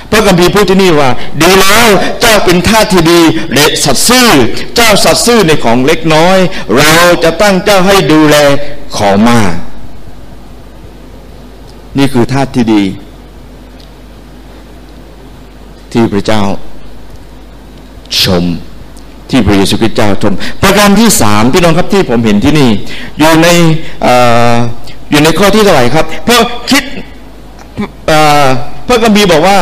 [0.10, 1.10] พระกัมภีพูดที่นี่ว่า
[1.41, 1.88] ดีแล้ว
[2.21, 3.21] เจ้าเป็นท่าที่ดี
[3.54, 4.30] เละสัตซ์ซื่อ
[4.75, 6.38] เจ้าสัตซ์ซื่อในของเล็กน้อย
[6.78, 8.36] เราจะตั้งเจ้าให้ดูแล
[8.97, 9.54] ของมาก
[11.97, 12.84] นี่คือท่าที่ดี
[15.91, 16.43] ที่พระเจ้า
[18.21, 18.45] ชม
[19.30, 20.34] ที่พระเยซูคริสต์เจ้าชม
[20.64, 22.70] ประการที่สามพี่น้องครับที่ผมเห็นที่นี่
[23.20, 23.48] อยู่ใน
[25.10, 26.84] อยู่ในข้อที่เท่าไหร่ครับ เพราะคิด
[28.88, 29.58] พระกัมพีบอกว่า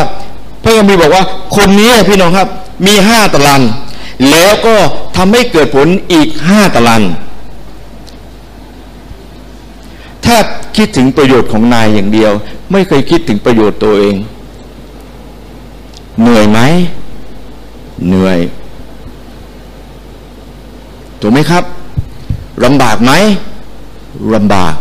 [0.63, 1.23] พระกัมพีบอกว่า
[1.55, 2.47] คนนี้พี่น้องครับ
[2.85, 3.61] มีห้าตาราง
[4.31, 4.75] แล้วก็
[5.17, 7.03] ทำให้เกิดผลอีกห้าตาราง
[10.25, 10.37] ถ้า
[10.77, 12.31] คิดถึงประโยชน์ของนายอย่างเดียว
[12.71, 14.15] ไม่เคยคิดถึงประโยชน์ตัวเอง
[16.21, 16.59] เหนื่อยไหม
[18.07, 18.39] เหนื่อย
[21.33, 21.63] ไหมครับ
[22.63, 23.11] ลำบากไหม
[24.35, 24.73] ลำบาก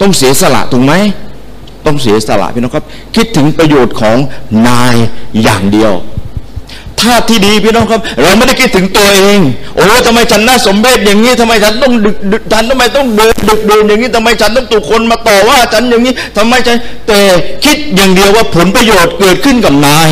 [0.00, 0.94] ต้องเสียสละถูกไหม
[1.86, 2.84] ต้องเสียสละพี่น้องครับ
[3.16, 4.16] คิดถึงประโยชน์ของ
[4.68, 4.96] นาย
[5.42, 5.92] อย่างเดียว
[7.00, 9.38] ท่าที่ดีพี่น้องครับ เราไม่ได้คิดถึงตัวเอง
[9.76, 11.92] โอ้ทำไมฉันน่าสมเพชอย่างนี้ทำไมฉันต้อง
[12.32, 16.76] ดึกฉันทำไมต้องเดินดึกเดินอย่างนี้ทำไมฉันต้องถูกคนมาต่อว่าฉันอย่างนี้ทำไมฉัน
[17.08, 17.20] แต่
[17.64, 20.10] คิดอย่างเดียวว่าผลประโยชน์เกิดขึ้นกับนาย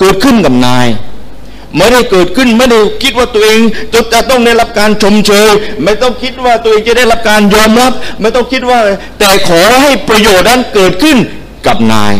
[0.00, 0.86] เกิ ดขึ้นกับนาย
[1.76, 3.60] ไม่ได้เกิดขึ้นไม่ได้คิดว่าตัวเอง
[3.92, 5.50] จะจะต้องได้รับการชมเชย
[5.84, 8.80] ไม่ต้องคิดว่าตัวเองจะได้รับการยอมรับ ไม่ต้องคิดว่า
[9.18, 11.16] แต่ขอให้ประโยชน์นั้นเกิดขึ้น
[11.66, 12.14] กับนาย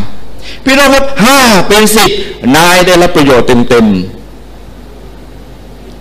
[0.65, 2.11] พี่น้องครับห้าเป็นสิบ
[2.57, 3.87] นายได้รับประโยชน์เต็ม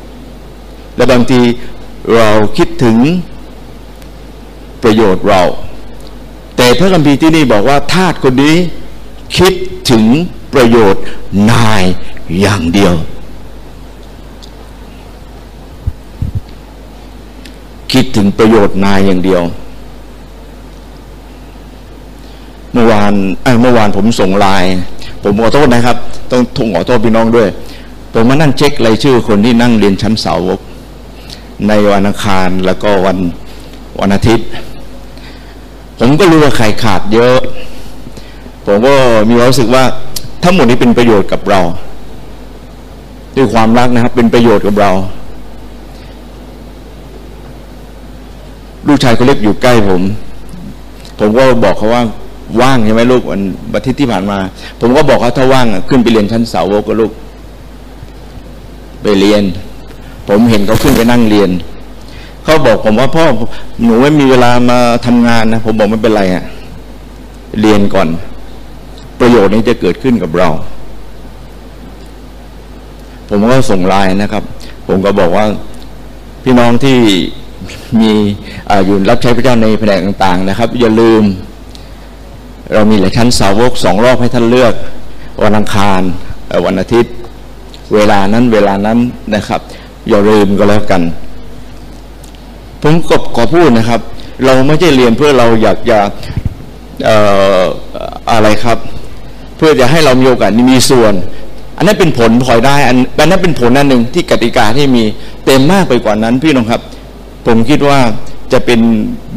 [0.02, 1.42] ๆและบางที
[2.16, 2.98] เราคิดถึง
[4.84, 5.42] ประโยชน์เรา
[6.58, 8.56] แต่พระคัมภีร์ที่นี่บอกว่าทาสคนนี้
[9.38, 9.54] คิด
[9.92, 10.06] ถึง
[10.54, 11.02] ประโยชน์
[11.52, 11.84] นาย
[12.42, 12.94] อย่างเดียว
[17.92, 19.44] คิดถึงประโยชน์นายอย่างเดียว
[22.74, 23.14] เมื่อวาน
[23.62, 24.72] เมื่อวานผมส่งไลน์
[25.24, 25.98] ผมขอโทษนะครับ
[26.32, 27.50] ต้องทงขอโทษพี่น้องด้วย
[28.14, 30.60] ผมมานั่งเช็ครายชื่อคนที่นั่งเรียนชั้นเสาวก
[31.68, 33.18] ในวันอังคารแล้วก็วัน
[34.00, 34.48] วันอาทิตย์
[36.00, 37.38] ผมก็รู้ว่าใครขาดเยอะ
[38.66, 38.94] ผมก็
[39.30, 39.84] มีความรู้สึกว่า
[40.44, 41.62] ทั้งหมดนี้เป็นประโยชน์กับเรา
[43.36, 44.92] ด้วยความรักนะครับเป็นประโยชน์กับเรา
[48.88, 50.02] ลูกชายเขาเล็กอยู่ใกล้ผม
[51.20, 52.04] ผมก็บอกเขาว่า
[52.62, 53.42] ว่างใช่ไหมลูกวัน
[53.74, 54.38] อาทิตย์ที่ผ่านมา
[54.80, 57.12] ผมก็บอกเขาถ้าว่างขึ้นไปเรียนชั้นเสาวกก็ลูก
[59.02, 59.44] ไปเรียน
[60.28, 61.50] ผมเห็นเขาขึ้นไปนั่งเรียน
[62.44, 63.26] เขาบอกผมว่าพ่อ
[63.84, 66.44] หนูไม่มีเวลามาทำงานนะผมบอกไม่เป็นไรอะ
[67.62, 68.08] เรียนก่อน
[69.22, 70.50] ประโยชน์นี้จะเกิดขึ้นกับเรา
[73.28, 74.44] ผมก็ส่งไลน์นะครับ
[74.88, 75.46] ผมก็บอกว่า
[76.44, 76.98] พี่น้องที่
[78.00, 78.12] มี
[78.70, 81.24] ออยู่รับใช้พระเจ้าในแผนกต่าง ๆ นะครับ อย่าลืม
[82.74, 84.74] เรามีหลายชั้นสาวกสองรอบให้ท่านเลือก
[85.44, 86.02] วันอังคาร
[86.66, 87.14] วันอาทิตย์
[87.94, 88.98] เวลานั้นเวลานั้น
[89.36, 89.62] นะครับ
[90.10, 91.02] อย่าลืมก็แล้วกัน
[92.82, 94.02] ผมก็ขอพูดนะครับ
[94.46, 96.00] เราไม่ใช่เรียนเพื่อเราอยากจะ
[98.32, 98.78] อะไรครับ
[99.64, 101.14] พื่อจะให้เรามีโอกาสมีส่วน
[101.78, 105.04] อันนั้นเป็นผลพลอยได้อันนั้นเป็นผลนั่นหนึ่งที่กติกาที่มี
[105.46, 106.82] เต็มมากไปกว่านั้นพี่น้องครับ
[107.46, 108.00] ผมคิดว่า
[108.52, 108.80] จะเป็น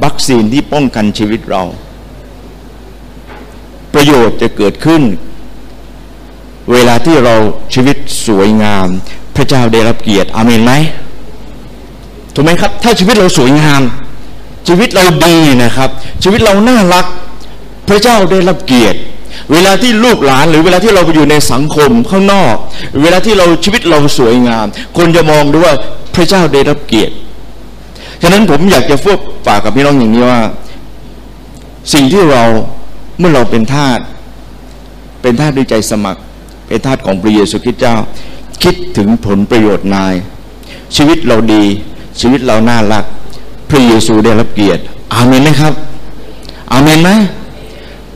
[0.05, 1.63] วัคซีนที่ป้องกันชีวิตเรา
[3.95, 5.03] ประโยชน์จะเกิดขึ้น
[6.73, 7.35] เวลาที่เรา
[7.75, 8.89] ชีวิตสวยงาม
[9.37, 10.73] พระเจ้าได้รับเกียรติอาเมนไหม
[12.35, 13.83] ถูกไหมครับ ถ้าชีวิตเราสวยงาม
[14.69, 15.91] ชีวิตเราดีนะครับ
[16.23, 17.07] ชีวิตเราน่ารัก
[17.89, 18.99] พระเจ้าได้รับเกียรติ
[19.53, 22.57] เวลาที่ลูกหลานหรือเวลาที่เราไปอยู่ในสังคมข้างนอก
[23.03, 25.75] เวลาที่เราชีวิตเราสวยงาม คนจะมองดูว่า
[26.15, 27.15] พระเจ้าได้รับเกียรติ
[28.23, 30.41] ฉะนั้นผมอยากจะพูดฝากกับพี่น้องอย่างนี้ว่า
[31.93, 32.43] สิ่งที่เรา
[33.19, 33.99] เมื่อเราเป็นทาส
[35.23, 36.21] เป็นทาสด้วยใจสมัคร
[36.67, 37.95] เป็นทาสของพระเยซูคริสต์เจ้า
[38.63, 40.15] คิดถึงผลประโยชน์นาย
[40.97, 41.65] ชีวิตเราดี
[42.21, 43.05] ชีวิตเราน่ารัก
[43.71, 44.83] พระเยซูได้รับเกียรติ
[45.15, 45.75] อาเมนไหมครับ
[46.73, 47.11] อาเมนไหม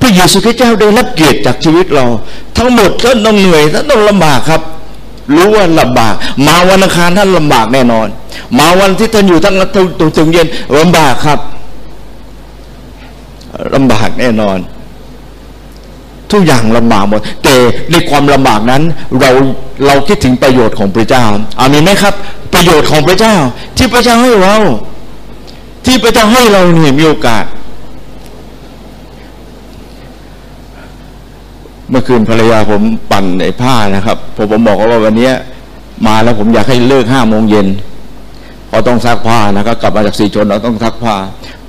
[0.00, 2.04] พระเยซูคริสต์เจ้าได้รับเกียรติจากชีวิตเรา
[2.56, 4.62] ทั้งหมดท่านต้องเหนื่อยท่านต้องลำบากครับ
[5.34, 6.14] รู้ว่าลำบาก
[6.46, 8.08] มาวันอังคารท่านลำบากแน่นอน
[8.58, 10.46] มาวันที่ท่านอยู่ทั้งตรงถึงเย็น
[10.78, 11.38] ลำบากครับ
[13.74, 14.58] ลำบากแน่นอน
[16.32, 17.54] ทุกอย่างลำบากหมดแต่
[17.90, 18.82] ในความลำบากนั้น
[19.20, 19.30] เรา
[19.86, 21.24] เราคิดถึงประโยชน์ของพระเจ้า
[21.58, 22.14] อามีไหมครับ
[22.54, 23.34] ประโยชน์ของพระเจ้า
[23.76, 24.56] ที่พระเจ้าให้เรา
[25.84, 27.44] ที่พระเจ้าให้เราเนี่ยมีโอกาส
[31.90, 35.30] เมื่อคืนภรรยาผมปั่นไอ้ผ้านะครับผมผมบอกว่าวันนี้
[36.06, 37.66] มาแล้วผมอยากให้เลิกห้าโมงเย็น
[38.70, 41.14] พอต้องซักผ้านะครับกลับมาจากสีชนเราต้องซักผ้า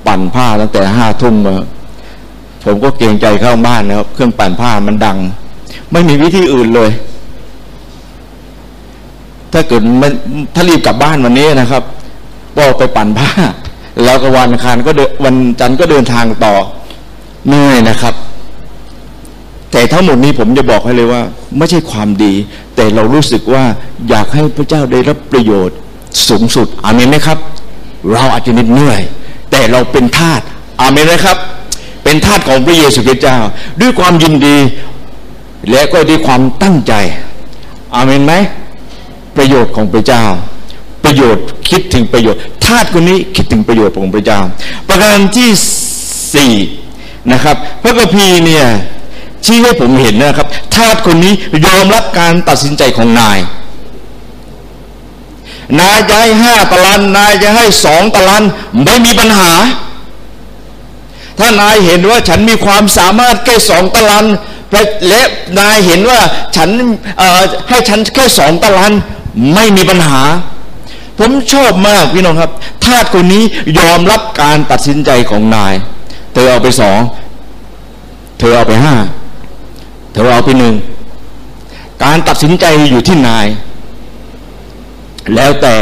[0.07, 1.55] ปั่นผ้าตั้งแต่ห้าทุ่มมา
[2.65, 5.17] ผมก็เกรงใจเข้าบ้านนะครับ เครื่องปั่นผ้ามันดัง
[5.91, 6.89] ไม่มีวิธีอื่นเลย
[9.53, 10.11] ถ้าเกิดมัน
[10.55, 11.83] ถ้ารีบกลับบ้านวันนี้นะครับ
[12.57, 13.31] ก็ไปปั่นผ้า
[14.03, 16.53] แล้วก็วันอังคารก็เดินวันจันทร์ก็เดินทางต่อ
[17.47, 18.15] เหนื่อยนะครับ
[19.71, 21.21] แต่ทั้งหมดนี้ผมจะบอกให้เลยว่า
[21.57, 22.33] ไม่ใช่ความดี
[22.75, 23.63] แต่เรารู้สึกว่า
[24.09, 25.77] อยากให้พระเจ้าได้รับประโยชน์
[26.27, 27.37] สูงสุดอาเมนไหมครับ
[28.13, 29.01] เราอาจจะเหนื่อย
[29.51, 30.41] แต่เราเป็นทาส
[30.81, 31.37] อาเมนไหมครับ
[32.03, 33.37] เป็นทาสของพระเยซูคริสต์เจ้า
[33.81, 34.57] ด้วยความยินดี
[35.71, 36.93] และก็ด้วยความตั้งใจ
[37.95, 38.33] อาเมนไหม
[39.37, 40.23] ประโยชน์ของพระเจ้า
[41.03, 44.39] ประโยชน์คิดถึงประโยชน์ทาสคนนี้คิดถึงประโยชน์ของพระเจ้า
[44.87, 45.49] ประการที่
[46.35, 46.53] สี่
[47.31, 48.65] นะครับ พระกัมพีเนี่ย
[49.45, 51.33] ชี้ให้ผมเห็นนะครับทาสคนนี้
[51.65, 53.39] ยอมรับการตัดสินใจของนาย
[55.79, 58.43] นายจะให้ห้าตะลัน นายจะให้สองตะลัน
[58.83, 59.51] ไม่มีปัญหา
[61.39, 64.25] ถ้านายเห็นว่าฉันมีความสามารถแค่สองตะลัน
[65.09, 65.21] และ
[65.59, 66.19] นายเห็นว่า
[66.55, 66.69] ฉัน
[67.69, 68.93] ให้ฉันแค่สองตะลัน
[69.53, 70.21] ไม่มีปัญหา
[71.19, 72.51] ผมชอบมากพี่น้องครับ
[72.85, 73.43] ทาสคนนี้
[73.79, 75.73] ยอมรับการตัดสินใจของนาย
[76.33, 76.99] เธอเอาไปสอง
[78.39, 78.95] เธอเอาไปห้า
[80.11, 80.73] เธอเอาไปหนึ่ง
[82.03, 83.47] การตัดสินใจอยู่ที่นาย
[85.35, 85.75] แล้วแต่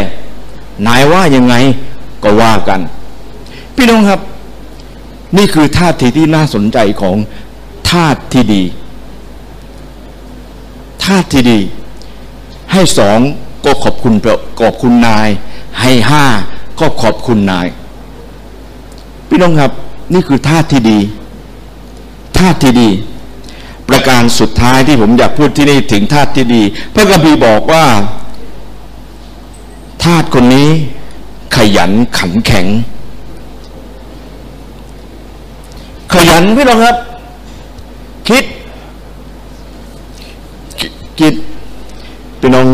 [0.88, 1.56] นายว่ายังไง
[2.24, 2.80] ก็ว่ากัน
[3.76, 4.20] พี่น้องครับ
[5.38, 7.18] นี่คือท่าทีที่น่าสนใจของ
[7.90, 8.64] ท่าที่ดี
[11.04, 11.60] ท่าที่ดี
[12.72, 13.20] ให้สอง
[13.66, 14.14] ก็ขอบคุณ
[14.60, 15.30] ขอบคุณนาย
[15.82, 16.26] ให้ห้า
[16.80, 17.68] ก็ขอบคุณนาย
[19.28, 19.72] พี่น้องครับ
[20.14, 21.00] นี่คือท่าที่ดี
[22.38, 22.90] ท่าที่ดี
[23.90, 26.62] ประการสุดท้ายที่ผมอยากพูดที่นี่ถึงท่าที่ดี
[26.94, 27.86] พระคัมภีบอกว่า
[30.04, 30.70] ทาสคนนี้
[31.56, 32.68] ขยันขันแข็ง
[36.14, 36.98] ขยันพี่น้องครับ
[38.28, 38.44] คิด
[41.20, 41.34] คิด
[42.40, 42.66] พี่น้อง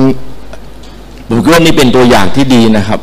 [1.28, 3.00] ผมคิดว่านี่เป็นตัวอย่างที่ดีนะครับ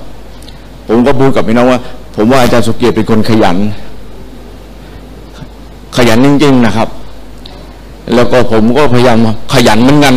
[0.89, 1.81] ผมก็พูดกับพี่น้องว่า
[2.17, 3.57] ผมว่าอาจารย์สุเกียรติเป็นคนขยัน
[5.97, 6.89] ขยันจริงๆนะครับ
[8.15, 9.19] แล้วก็ผมก็พยายาม
[9.53, 10.15] ขยันเหมือนกัน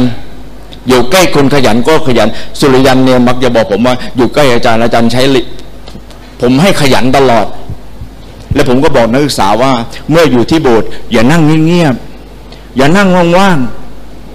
[0.88, 2.30] อยู่ใกล้คนขยันก็ขยัน
[2.60, 5.22] สุริยันเนี่ยมักจะบอกผมว่าอยู่ใกล้อาจารย์อาจารย์ใช้
[6.42, 7.48] ผมให้ขยันตลอด
[8.54, 9.72] และผมก็บอกนักศึกษาว่า
[10.12, 13.58] เมื่ออยู่ที่โบสถ์อย่านั่งเงียบๆอย่านั่งว่าง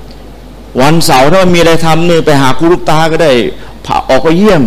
[0.03, 3.33] ๆวันเสาร์ถ้ามีอะไรทำเนี่ยไปหาครูลูกตาก็ได้
[4.11, 4.63] ออกไปเยี่ยม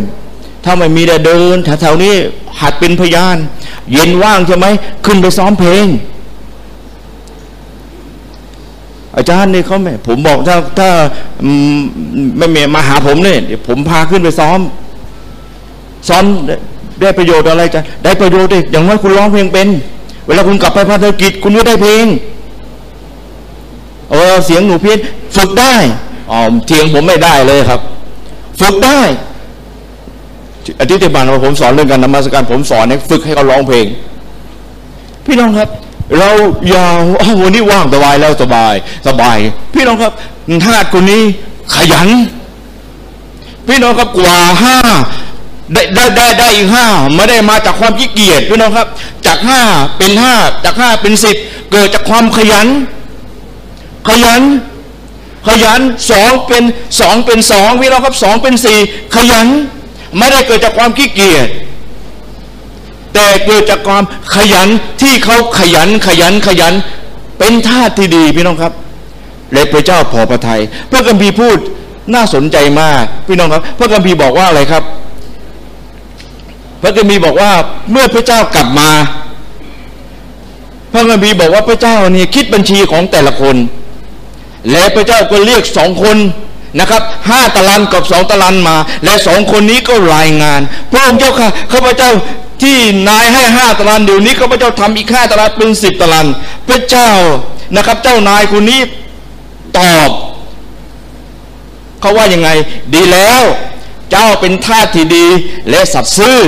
[0.63, 2.15] ถ้าไม่มีอะไรเดินแถวๆนี้
[2.61, 3.37] หัดเป็นพยาน
[3.93, 4.65] เย็นว่างใช่ไหม
[5.05, 5.85] ขึ้นไปซ้อมเพลง
[9.17, 10.89] อาจารย์นี่เขาไม่ผมบอกถ้าถ้า
[12.37, 14.59] ไม่เมีมาหาผมเนี่ยผมพาขึ้นไปซ้อม
[16.09, 16.23] ซ้อม
[17.01, 19.67] ได้ประโยชน์อะไรจะได้ประโยชน์ดิอย่างน้อยคุณร้องเพลงเป็น
[20.27, 22.05] เวลาคุณกลับไปพัฒกิจ คุณก็ได้เพลง
[24.11, 24.97] เออเสียงหนูเพี้ยน
[25.35, 25.75] ฝึกได้
[26.31, 27.79] อ๋อเทียงผมไม่ได้เลยครับ
[28.59, 28.99] ฝึกได้
[30.79, 33.85] อาทิตย์ที่ผ่านผมสอนเรื่องการนมัสการผมสอนให้ฝึกให้เขาร้องเพลง
[35.25, 35.69] พี่น้องครับ
[36.17, 36.29] เรา
[36.69, 36.85] อย่า
[37.41, 38.73] วันนี้ว่างสบายแล้วสบาย
[39.07, 39.37] สบาย
[39.73, 40.13] พี่น้องครับ
[40.65, 41.23] ทาสคนนี้
[41.75, 42.09] ขยัน
[43.67, 44.77] พี่น้องครับกว่าห้า
[45.73, 48.87] ได้ได้ได้ได้อีกห้าไม่ได้มาจากความขี้เกียจพี่น้องครับ
[49.25, 49.61] จากห้า
[49.97, 51.37] เป็นห้าจากห้าเป็นสิบ
[51.71, 52.67] เกิดจากความขยัน
[54.07, 54.41] ขยัน
[55.47, 56.63] ขยันสองเป็น
[56.99, 58.79] สองเป็นสองพี่น้องครับสองเป็นสี่
[59.15, 59.47] ขยัน
[60.17, 61.47] ไม่ได้เกิดจากความขี้เกียจ
[63.13, 64.03] แต่เกิดจากความ
[64.35, 64.67] ขยัน
[65.01, 66.73] ที่เขาขยันขยันขยัน
[67.39, 68.73] เป็นท่าที่ดีพี่น้องครับ
[69.53, 71.57] และพระเจ้าพอพระทยัยพระกัมพีพูด
[72.13, 74.83] น่าสนใจมากพี่น้องครับ พระกัมพีบอกว่าอะไรครับ
[76.81, 77.51] พระกัมพีบอกว่า
[77.91, 78.89] เมื่อพระเจ้ากลับมา
[80.91, 83.55] พระกัมพีบอกว่าพระเจ้าเนี่ยคิดบัญชีของแต่ละคน
[84.71, 86.17] และพระเจ้าก็เรียกสองคน
[86.79, 92.11] นะครับห้าตะลันกับสองตะลันมา และสองคนนี้ก็รายงานพระองค์เจ้าค่ะข้าพเจ้า
[92.61, 92.77] ที่
[93.09, 96.27] นายให้ห้าตารางเดี๋ยวนี้ข้าพเจ้าทำอีกห้าตารางเป็นสิบตาราง
[96.67, 97.11] พระเจ้า
[97.75, 98.81] นะครับ เจ้านายคนนี้
[99.77, 100.09] ตอบ
[102.01, 102.49] เขาว่ายังไง
[102.93, 103.43] ดีแล้ว
[104.11, 105.27] เจ้าเป็นทาสที่ดี
[105.69, 106.39] และสัตย์ซื่อ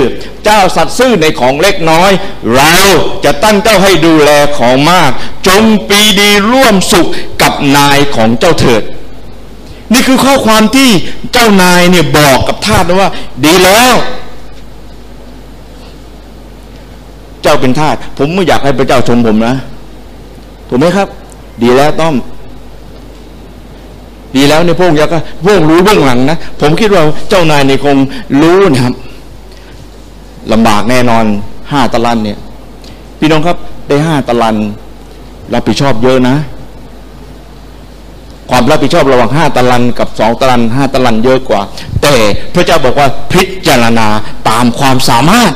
[0.44, 2.10] เจ้าสัตย์ซื่อในของเล็กน้อย
[2.54, 2.76] เรา
[3.24, 5.10] จะตั้งเจ้าให้ดูแลของมาก
[5.48, 7.08] จงปีดีร่วมสุข
[7.42, 8.82] กับนายของเจ้าเถิด
[9.92, 10.90] นี่คือข้อความที่
[11.32, 13.10] เจ้านายเนี่ยบอกกับทาสว่า
[13.44, 13.94] ดีแล้ว
[17.42, 19.54] เจ้าเป็นทาสผมไม่อยากให้พระเจ้าชมผมนะ
[20.68, 21.08] ถูกไหมครับ
[21.62, 22.14] ดีแล้วต้อม
[24.36, 27.96] ดีแล้วในพวกยักษ์พวกรู้เบื้องหลังนะผมคิดว่าเจ้านายในคง
[28.40, 28.94] รู้นะครับ
[30.52, 31.24] ลำบากแน่นอน
[31.70, 32.38] ห้าตะลันเนี่ย
[33.18, 33.56] พี่น้องครับ
[33.88, 34.56] ได้ห้าตะลัน
[35.52, 36.36] รับผิดชอบเยอะนะ
[38.50, 41.60] ความรับผิดชอบระหว่างห้าตารางกับสองตารางห้าตารางเยอะกว่า
[42.02, 42.14] แต่
[42.54, 44.08] พระเจ้าบอกว่าพิจารณา
[44.48, 45.52] ตามความสามารถ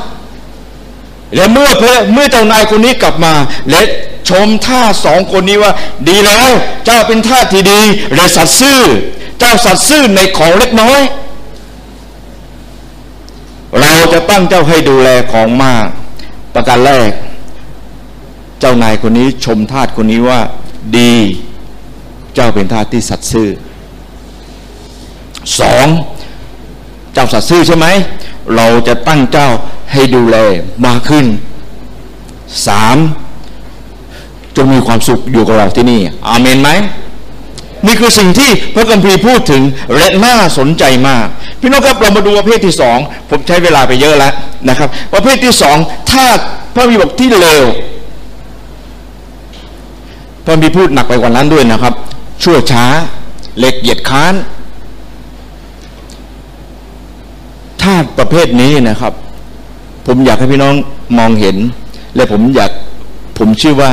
[1.35, 3.33] และเมื่อเพื่อเมื่อเจ้านายคนนี้กลับมา
[3.69, 3.81] และ
[4.29, 5.73] ชมท่าสองคนนี้ว่า
[6.09, 6.49] ดีแล้ว
[6.85, 7.81] เจ้าเป็นท่าที่ดี
[8.15, 8.81] และสัตย์ซื่อ
[9.39, 11.01] เจ้าสัตย์ซื่อในของเล็กน้อย
[13.81, 15.87] เราจะตั้งเจ้าให้ดูแลของมาก
[16.53, 17.11] ประการแรก
[18.59, 20.39] เจ้านายคนนี้ชมทาสคนนี้ว่า
[20.97, 21.13] ดี
[22.35, 23.49] เจ้าเป็นทาสที่สัตย์ซื่อ
[25.59, 25.87] สอง
[27.13, 27.87] เจ้าสัตย์ซื่อใช่ไหม
[28.55, 29.49] เราจะตั้งเจ้า
[29.93, 30.37] ให้ดูแล
[30.85, 31.25] มากขึ้น
[32.67, 32.97] สาม
[34.55, 36.69] จงมีความสุขอยู่กับเราที่นี่อาเมนไหม
[37.85, 39.61] นี่คือสิ่งที่พระกัมพีพูดถึง
[39.95, 41.25] และน่าสนใจมาก
[41.59, 42.97] พี่น้องครับเรามาดูประเภทที่สอง
[43.29, 44.33] ผมใช้เวลาไปเยอะแล้ว
[44.69, 45.77] นะครับ ประเภทที่สอง
[46.11, 46.25] ถ้า
[46.73, 47.63] พระมีบอกที่เลว
[50.45, 51.93] พระมีพูดหนักไปกว่านั้นด้วยนะครับ
[52.43, 52.85] ชั่วช้า
[53.59, 54.33] เล็กเหยียดค้าน
[57.81, 59.13] ธาตุประเภทนี้นะครับ
[60.05, 60.75] ผมอยากให้พี่น้อง
[61.17, 61.57] มองเห็น
[62.15, 62.71] และผมอยาก
[63.37, 63.89] ผมเชื่อว่า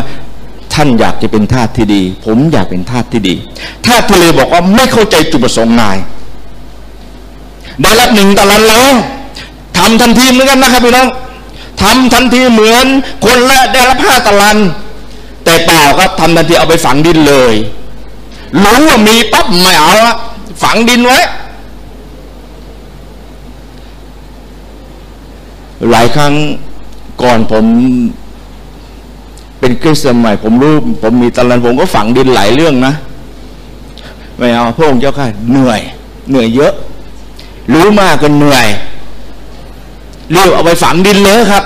[0.74, 3.34] ท่านอยากจะเป็นทาสที่ดี ผมอยากเป็นทาสที่ดี
[3.86, 5.98] ทาสทะเลบอกว่าไม่เข้าใจจุดประสงค์นาย
[7.82, 8.92] ได้รับหนึ่งตะลันแล้ว
[9.78, 11.08] ทำทันทีเหมือนกันนะครับพี่น้อง
[11.82, 12.86] ทำทันทีเหมือน
[13.24, 14.58] คนละได้รับห้าตะลัน
[15.44, 17.54] แต่เปล่าครับทำทันทีเอาไปฝังดินเลย
[18.62, 19.92] รู้ว่ามีปั๊บไม่เอา
[20.62, 21.18] ฝังดินไว้
[25.90, 26.32] หลายครั้ง
[27.22, 27.64] ก่อนผม
[29.60, 32.92] เป็นคริสเตียนใหม่ ผมรู้ผมมีตะลันผมก็ฝังดินหลายเรื่องนะ
[34.36, 35.80] ไม่เอาพระองค์เจ้าค่ะเหนื่อย
[36.30, 36.72] เหนื่อยเยอะ
[37.72, 38.66] รู้มากก็เหนื่อย
[40.32, 41.64] เรียกเอาไปฝังดินเลยครับ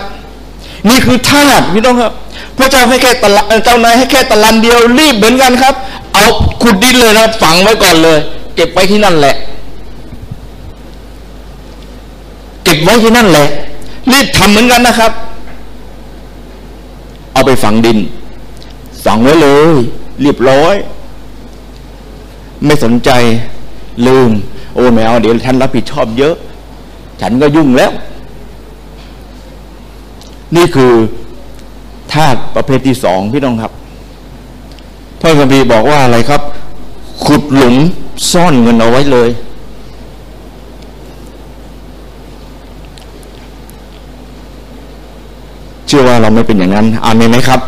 [0.88, 2.12] นี่คือธาตุพี่น้องครับ
[2.58, 5.74] พระเจ้าให้แค่ตะลันเจ้านายให้แค่ตะลันเดียวรีบเหมือนกันครับ
[6.14, 6.24] เอา
[6.62, 8.18] ขุดดินเลยนะฝังไว้ก่อนเลย
[8.56, 9.34] เก็บไว้ที่นั่นแหละ
[12.64, 13.48] เก็บไว้ที่นั่นแหละ
[14.10, 15.12] รีบทำเหมือนกันนะครับ
[17.32, 17.98] เอาไปฝังดิน
[19.04, 19.76] ฝังไว้เลย
[20.22, 20.74] เรียบร้อย
[22.66, 23.10] ไม่สนใจ
[24.06, 24.30] ลืม
[24.74, 26.34] โอ้ไม่เดี๋ยวท่านรับผิดชอบเยอะ
[27.20, 27.92] ฉันก็ยุ่งแล้ว
[30.56, 30.92] นี่คือ
[32.12, 33.72] ธาตุประเภทที่สองพี่น้องครับ
[35.20, 36.42] พระคัมภีร์บอกว่าอะไรครับ
[37.24, 37.76] ขุดหลุม
[38.30, 39.28] ซ่อนเงินเอาไว้เลย
[46.00, 47.60] ชื่อว่าเราไม่เป็นอย่างนั้น อาเมนไหมครับ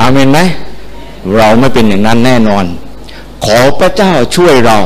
[0.00, 0.38] อาเมนไหม
[1.36, 2.64] เราไม่เป็นอย่างนั้นแน่นอน
[3.44, 4.76] ขอพระเจ้าช่วยเรา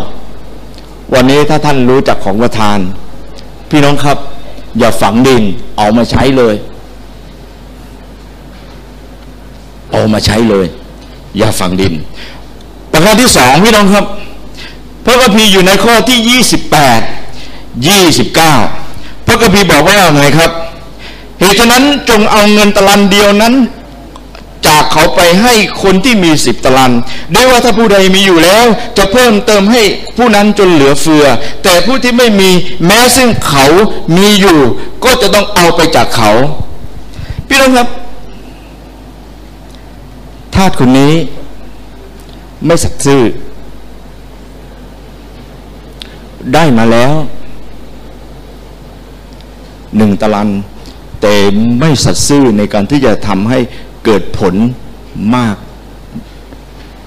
[1.14, 2.78] วันนี้ถ้าท่านรู้จักของประทาน
[3.70, 4.18] พี่น้องครับ
[4.78, 5.42] อย่าฝังดิน
[5.78, 6.54] เอามาใช้เลย
[9.92, 10.66] เอามาใช้เลย
[11.38, 11.94] อย่าฝังดิน
[12.92, 14.04] ประการที่สองพี่น้องครับ
[15.04, 17.00] พระคัมภีร์อยู่ในข้อที่ยี่สิบแปด
[17.86, 18.54] ยี่สิบเก้า
[19.26, 20.52] พระคัมภีร์บอกว่าไงครับ
[21.54, 23.54] ตุฉะนั้นจงเอาเงินตะลันเดียวนั้น
[24.66, 26.92] จากเขาไปให้คนที่มีสิบตะลัน
[27.32, 28.64] ได้ว่าถ้าผู้ใดมีอยู่แล้ว
[28.98, 29.82] จะเพิ่มเติมให้
[30.16, 31.26] ผู้นั้นจนเหลือเฟือ
[31.62, 32.50] แต่ผู้ที่ไม่มี
[32.86, 33.66] แม้ซึ่งเขา
[34.16, 34.58] มีอยู่
[35.04, 36.30] ก็จะต้องเอาไปจากเขา
[37.48, 37.88] พี่น้องครับ
[40.54, 41.14] ทาสคนนี้
[42.64, 43.22] ไม่สัตย์ซื่อ
[46.54, 47.14] ได้มาแล้ว
[49.96, 50.48] หนึ่งตะลัน
[51.26, 51.38] แต่
[51.80, 53.58] ไม่สัตย์ซื่อในการที่จะทำให้
[54.04, 54.54] เกิดผล
[55.36, 55.56] มาก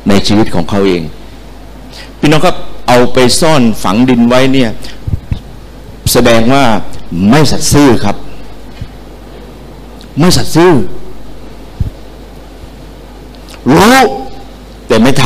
[0.07, 1.03] ในชีวิตของเขาเอง
[2.20, 2.55] พี่น้องครับ
[2.88, 4.70] เอาไปซ่อนฝังดินไว้เนี่ย
[6.13, 6.65] แสดงว่า
[7.30, 8.15] ไม่สัตย์ซื่อครับ
[10.20, 10.72] ไม่สัตย์ซื่อ
[13.74, 13.97] รู้
[14.88, 15.26] แต่ไม่ท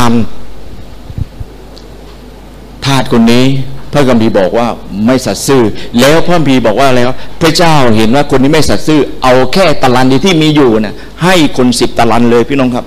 [1.28, 3.46] ำทาสคนนี้
[3.92, 4.68] พระกัมพีบอกว่า
[5.06, 5.64] ไม่สัตย์ซื่อ
[6.00, 12.86] แล้วพระกัมพีบอกว่าอะไรครับพระเจ้าเห็นว่าคนนี้ไม่สัตย์ซื่อ เอาแค่ตะลันที่มีอยู่นะ่ะให้คนสิบตะลันเลยพี่น้องครับ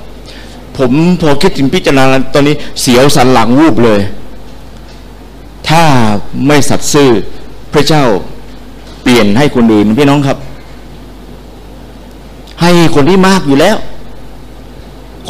[0.79, 4.01] ผมพอคิดถึงพิจารณาตอนนี้เสียวสันหลังวูบเลย
[5.69, 5.83] ถ้า
[6.47, 7.11] ไม่สัตย์ซื่อ
[7.73, 8.05] พระเจ้า
[9.03, 10.39] เปลี่ยนให้คนอื่นพี่น้องครับ
[12.61, 13.77] ให้คนที่มากอยู่แล้ว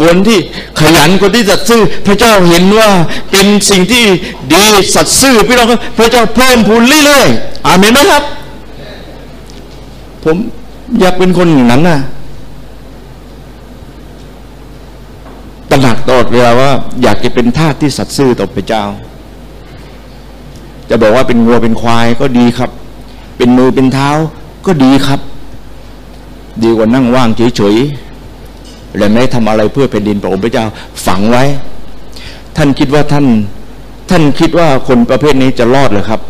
[0.00, 0.38] คนที่
[0.80, 2.90] ขยันคนที่สัตย์ซื่อ พระเจ้าเห็นว่า
[3.30, 4.04] เป็นสิ่งที่
[4.52, 4.64] ดี
[4.94, 5.68] สัตย์ซื่อพี่น้อง
[5.98, 8.22] พระเจ้าเพิ่มพูนเรื่อยๆอาเมนไหมครับ
[10.24, 10.36] ผม
[11.00, 11.98] อยากเป็นคนอย่างนั้นนะ
[15.70, 16.70] ตระหนักตลอดเวลาว่า
[17.02, 18.84] อยากจะเป็นทาสที่สัตย์ซื่อต่อพระเจ้า
[20.88, 22.70] จะบอกว่าเป็นวัวเป็นควายก็ดีครับ
[23.36, 24.10] เป็นมือเป็นเท้า
[24.66, 25.20] ก็ดีครับ
[26.62, 28.03] ดีกว่านั่งว่างเฉยๆ
[28.98, 30.66] และไม่ทำอะไรเพื่อแผ่นดินพระองค์พระเจ้า
[31.06, 31.44] ฝังไว้
[32.56, 33.26] ท่านคิดว่าท่าน
[34.10, 36.20] ท่านคิดว่าคนประเภทนี้จะรอดเหรอครับ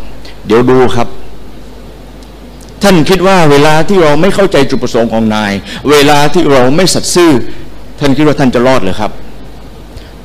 [0.47, 1.07] เดี๋ยวดูครับ
[2.83, 5.51] ท่านคิดว่าเวลาที่เราไม่เข้าใจจุดประสงค์ของนาย
[5.89, 7.31] เวลาที่เราไม่สัตย์ซื่อ
[7.99, 9.11] ท่านคิดว่าท่านจะรอดเหรอครับ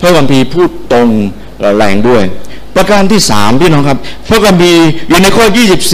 [0.00, 1.08] พระคัมภีร์พูดตรง
[1.76, 2.24] แรงด้วย
[2.80, 5.46] ประการที่สามพี่น้องครับ พระคัมภีร์อยู่ในข้อ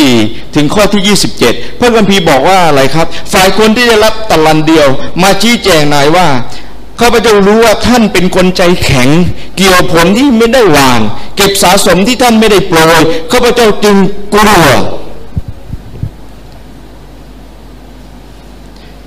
[0.03, 4.89] 24 ถึงข้อที่ 27 พระคัมภีร์บอกว่าอะไรครับ ฝ่ายคนที่ได้รับตะลันเดียว
[5.23, 6.27] มาชี้แจงนายว่า
[7.01, 9.09] ข้าพเจ้ารู้ว่าท่านเป็นคนใจแข็ง
[9.57, 11.01] เกี่ยวผลที่ไม่ได้หวาน
[11.37, 13.97] เก็บสะสมที่ท่านไม่ได้โปรยข้าพเจ้าจึง
[14.33, 14.43] กลัว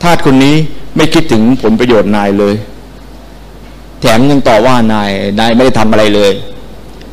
[0.04, 0.56] ทาสคนนี้
[0.96, 2.56] ไม่คิดถึงผลประโยชน์นายเลย
[4.02, 6.34] แถมยังต่อว่านายนายไม่ได้ทำอะไรเลย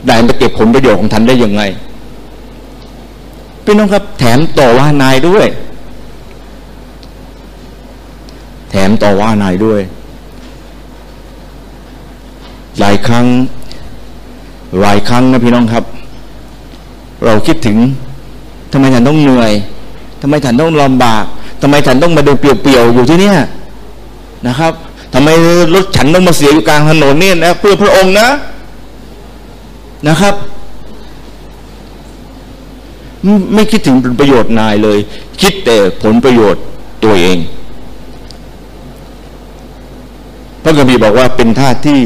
[0.09, 1.63] นายมาเก็บผลประโยชน์ของท่านได้ยังไง
[3.65, 5.47] พี่น้องครับ แถมต่อว่านายด้วย
[8.71, 9.81] แถมต่อว่านายด้วย
[12.81, 13.27] หลายครั้ง
[14.81, 15.85] หลายครั้งนะพี่น้องครับ
[17.25, 17.79] เราคิดถึง
[18.73, 19.53] ทำไมฉันต้องเหนื่อย
[20.21, 21.25] ทำไมฉันต้องลำบาก
[21.63, 23.37] ทำไมฉันต้องมาเดินเปี่ยวๆอยู่ที่เนี่ย
[24.47, 24.73] นะครับ
[25.15, 25.29] ทำไม
[25.75, 28.29] รถฉันต้องมาเสียอยู่กลางถนนเนี่ยนะเพื่อพระองค์นะ
[30.09, 30.35] นะครับ
[33.55, 34.99] ไม่คิดถึงผลประโยชน์นายเลย
[35.41, 36.63] คิดแต่ผลประโยชน์
[37.05, 37.39] ตัวเอง
[40.63, 42.01] พระกัมพีบอกว่าเป็นท่าที่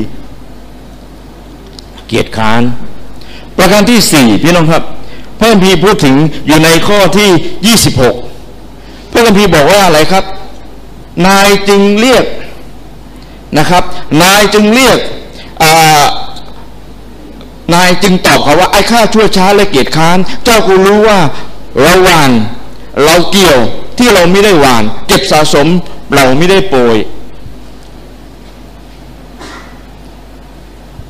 [2.07, 2.63] เกียรติค้าน
[3.57, 4.83] ประการที่สี่พี่น้องครับ
[5.39, 6.15] พระคัมภีร์พูดถึง
[6.47, 7.29] อยู่ในข้อที่
[7.67, 8.15] ยี่สิบหก
[9.13, 10.25] พระคัมภีร์บอกว่าอะไรครับ
[11.27, 12.25] นายจึงเรียก
[13.59, 13.85] นะครับ
[14.23, 14.99] นายจึงเรียก
[17.75, 21.19] นายจึงตอบเขาว่าไอ้ข้าชั่วช้าและเกียรติค้าน เจ้ากูรู้ว่า
[21.81, 22.31] เราหวาน
[23.05, 23.59] เราเกี่ยว
[23.99, 25.67] ที่เราไม่ได้หวาน เก็บสะสม
[26.15, 26.99] เราไม่ได้โปรย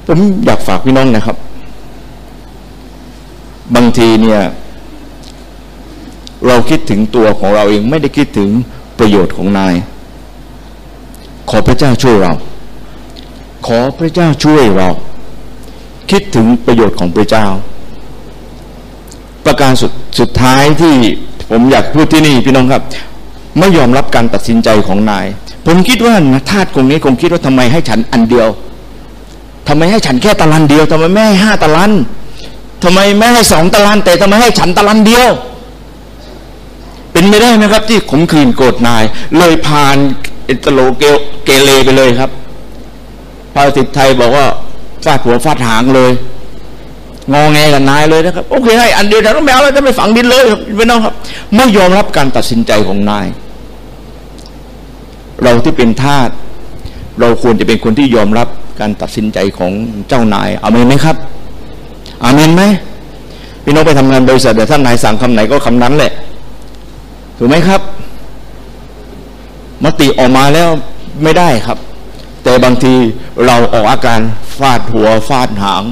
[0.07, 1.37] ผมอยากฝากพี่น้องนะครับ
[3.75, 4.41] บางทีเนี่ย
[6.47, 8.51] เราคิดถึงตัวของเราเองไม่ได้คิดถึง
[8.99, 9.75] ประโยชน์ของนาย
[11.51, 12.33] ขอพระเจ้าช่วยเรา
[13.67, 14.89] ขอพระเจ้าช่วยเรา
[16.11, 17.47] คิดถึงประโยชน์ของพระเจ้า
[19.45, 20.95] ประการสุดสุดท้ายที่
[21.51, 22.83] ผมอยากพูดที่นี่พี่น้องครับ
[23.59, 25.27] ไม่ยอมรับการตัดสินใจของนาย
[25.67, 26.15] ผมคิดว่า
[26.51, 28.49] ทาสคนนี้คงคิดว่าทำไมให้ฉันอันเดียว
[29.69, 31.93] ทำไมให้ฉันแค่ตะลันเดียวทำไมไม่ให้ห้าตะลัน
[32.83, 35.29] ทำไมไม่ให้สองตะลันแต่ทำไมให้ฉันตะลันเดียว
[37.13, 39.05] เป็นไม่ได้ไหมครับ ที่ขมขืนโกรธนาย
[39.39, 39.97] เลยผ่าน
[40.47, 41.03] เอตโลเก
[41.45, 42.31] เกเรไปเลยครับ
[43.55, 44.47] พระสิทธิ์ไทยบอกว่า
[45.05, 46.13] ฟาดหัวฟาดหางเลย
[47.33, 50.45] งอแงกับนายเลยนะครับ โอเคให้อันเดียวแต่ต้องไม่เอาแล้วจะไม่ฝังดินเลย
[50.77, 51.15] ไม่น้องครับ
[51.57, 53.27] ไม่ยอมรับการตัดสินใจของนาย
[55.43, 56.29] เราที่เป็นทาส
[57.21, 58.49] เราควรจะเป็นคนที่ยอมรับ
[58.81, 59.73] การตัดสินใจของ
[60.09, 61.17] เจ้านายอาเมนไหมครับ
[62.25, 62.63] อาเมนไหม
[63.65, 66.13] พี่น้องไปทำงานบริษัทแต่ท่านนายสั่งคำไหนก็คำนั้นแหละ
[67.39, 67.81] ถูกไหมครับ
[69.85, 70.69] มติออกมาแล้ว
[71.23, 71.79] ไม่ได้ครับ
[72.45, 72.95] แต่บางที
[73.47, 74.21] เราออกอาการ
[74.61, 75.85] ฟาดหัวฟาดหาง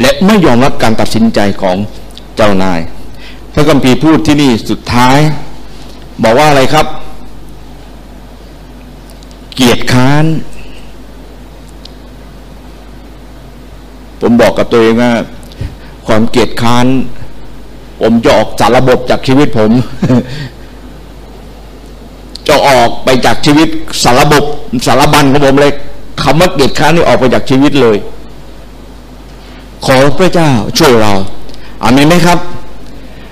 [0.00, 1.76] และไม่ยอมรับการตัดสินใจของ
[2.36, 2.80] เจ้านาย
[3.52, 5.18] พระคัมภีร์พูดที่นี่สุดท้าย
[6.22, 6.86] บอกว่าอะไรครับ
[9.54, 10.24] เกียรติค้าน
[14.20, 15.12] ผมบอกกับตัวเองว่า
[16.06, 16.86] ความเกลียดค้าน
[18.00, 19.70] ผมจะออกจากระบบจากชีวิตผม
[22.48, 23.68] จะออกไปจากชีวิต
[24.04, 24.44] สารบบ
[24.86, 25.72] สารบันของผมเลย
[26.20, 27.96] คำว่าเกลียดค้านนี่ออกไปจากชีวิตเลย
[29.84, 31.12] ขอพระเจ้าช่วยเรา
[31.82, 32.38] อามีไหมครับ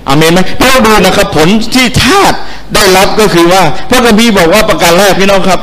[0.08, 2.34] อามีไหมพี่น้องดูนะครับ ผลที่ทาต
[2.74, 5.60] ได้รับก็คือว่า พระคัมภีร์บอกว่าประการแรกพี่น้องครับ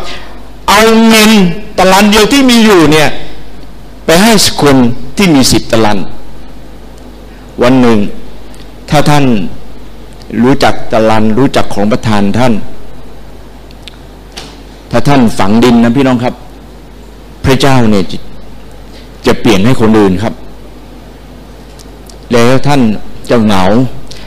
[0.69, 1.31] เอาเงิน
[1.77, 3.09] ตะลันเดียวที่มีอยู่เนี่ย
[4.05, 4.75] ไปให้คน
[5.17, 5.99] ที่มีสิบตะลัน
[7.63, 7.99] วันหนึ่ง
[8.89, 9.25] ถ้าท่าน
[10.43, 12.53] รู้จักตะลันรู้จักของประธานท่าน
[14.91, 16.33] ถ้าท่านฝังดินนะพี่น้องครับ
[17.47, 18.03] พระเจ้าเนี่ย
[19.25, 20.33] จะเปลี่ยนให้คนอื่นครับ
[22.33, 22.81] แล้วท่าน
[23.29, 23.63] จะเหงา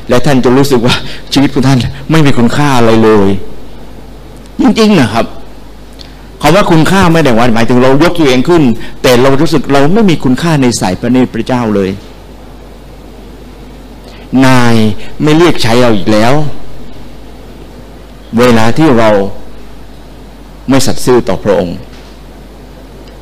[0.08, 0.94] และท่านจะรู้สึกว่า
[1.32, 1.78] ชีวิตของท่าน
[2.10, 3.28] ไม่มีคุณค่าอะไรเลย
[4.60, 5.26] จริงๆนะครับ
[6.42, 8.62] คำว่าคุณค่าไม่ได้ว่าหมายถึงเรายกตัวเองขึ้น
[9.02, 11.90] แต่เรารู้สึกเราไม่มีคุณค่าในสายพระเนตรพระเจ้าเลย
[14.46, 14.74] นาย
[15.22, 16.32] ไม่เรียกใช้เราอีกแล้ว
[18.38, 19.10] เวลาที่เรา
[20.68, 21.76] ไม่สัตย์ซื่อต่อพระองค์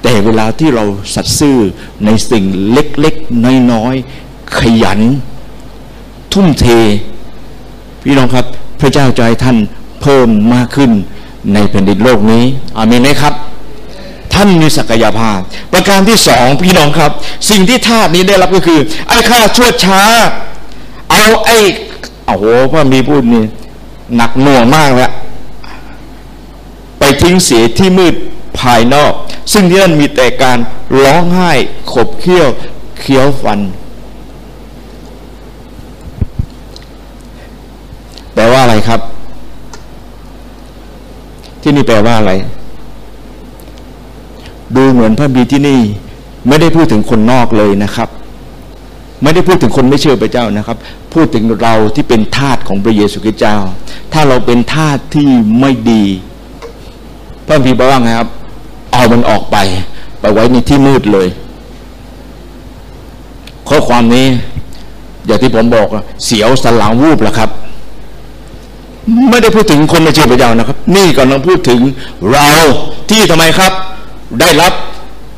[0.02, 0.84] แต่เวลาที่เรา
[1.14, 1.58] สัตย์ซื่อ
[2.04, 5.00] ในสิ่งเล็กๆ น้อยๆ ขยัน
[6.32, 6.66] ทุ่มเท
[8.02, 8.46] พี่น้องครับ
[8.80, 9.56] พระเจ้าจะให้ท่าน
[10.02, 10.90] เพิ่มมากขึ้น
[11.54, 12.44] ในแผ่นดินโลกนี้
[12.76, 13.34] อามีไหมครับ
[14.32, 15.40] ทท่านมีศักยภาพ
[15.72, 17.12] ประการที่สองพี่น้องครับ
[17.50, 20.00] สิ่งที่ทาสนี้ได้รับก็คือ ไอ้ข้าชั่วช้า
[21.10, 21.58] เอาไอ้
[22.26, 23.44] โอ้โหพระมีพูดนี่
[24.16, 25.10] หนักหน่วงมากแล้ว
[26.98, 28.14] ไปทิ้งเสียที่มืด
[28.60, 29.12] ภายนอก
[29.52, 30.58] ซึ่งที่นั่นมีแต่การ
[31.02, 31.52] ร้องไห้
[31.92, 32.48] ขบเคี้ยว
[32.98, 33.60] เคี้ยวฟัน
[38.34, 39.00] แปลว่าอะไรครับ
[41.62, 42.32] ที่นี่แปลว่าอะไร
[44.76, 45.80] ดูเหมือนพระบีที่นี่
[46.48, 48.08] ไม่ได้พูดถึงคนนอกเลยนะครับ
[49.22, 50.76] ไม่ได้พูดถึงคนไม่เชื่อพระเจ้านะครับ
[51.14, 53.56] พูดถึงเราที่เป็นทาสของพระเยซูคริสต์เจ้า
[54.12, 55.28] ถ้าเราเป็นทาสที่
[55.60, 56.04] ไม่ดี
[57.46, 58.28] พระบีบอกว่าไงครับ
[58.92, 59.56] เอามันออกไป
[60.20, 61.28] ไปไว้ในที่มืดเลย
[63.68, 64.26] ข้อความนี้
[65.26, 65.88] อย่างที่ผมบอก
[66.24, 67.50] เสียวสลังวูบแหละครับ
[69.30, 71.80] ไม่ได้พูดถึงคนไม่เชื่อพระเจ้านะครับ นี่กำลังพูดถึง
[72.32, 72.48] เรา
[73.10, 73.72] ที่ทำไมครับ
[74.40, 74.72] ได้รับ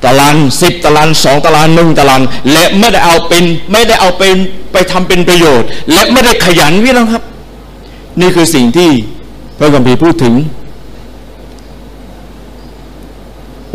[0.04, 2.22] ตารางสิบตารางสองตารางหนึ่งตาราง
[2.52, 4.36] และไม่ได้เอาเป็นไม่ได้เอาเป็น
[4.72, 7.22] ไปทำเป็นประโยชน์ และไม่ได้ขยันพี่งครับ
[8.20, 8.90] นี่คือสิ่งที่
[9.58, 10.34] พระคัมภีร์พูดถึง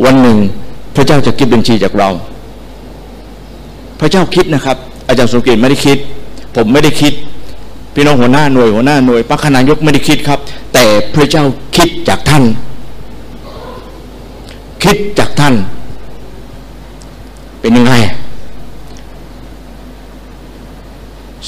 [0.05, 0.39] วัน หนึ่ง
[0.95, 2.09] พระเจ้าจะคิดบัญชีจากเรา
[3.99, 5.97] พระเจ้าคิดนะครับ อาจารย์สมเกตไม่ได้คิด
[6.55, 7.13] ผมไม่ได้คิด
[7.93, 10.39] พี่น้องหัวหน้าหน่วยหัวหน้าหน่วยพระคณายกไม่ได้คิดครับ
[10.73, 11.43] แต่พระเจ้า
[11.75, 12.43] คิดจากท่าน
[14.83, 15.53] คิดจากท่าน
[17.61, 17.93] เป็นยังไง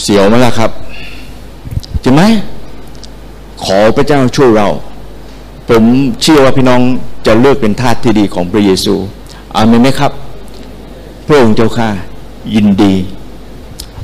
[0.02, 0.72] เสียวไหมล่ะครับ
[2.04, 2.24] จริงไหม
[3.64, 4.68] ขอพระเจ้าช่วยเรา
[5.70, 5.84] ผม
[6.22, 6.82] เชื่อว่าพี่น้อง
[7.28, 8.96] จะเลือกเป็นทาสที่ดีของพระเยซู
[9.56, 10.12] อาเมนไหมครับ
[11.26, 11.90] พระองค์เจ้าข้า
[12.56, 12.94] ยินดี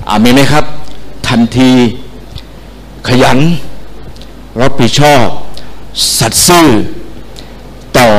[0.09, 0.65] อาเมนไหมครับ
[1.27, 1.71] ทันที
[3.07, 3.39] ขยัน
[4.61, 5.23] รับผิดชอบ
[6.19, 6.67] สัตย์ซื่อ
[7.97, 8.09] ต่อ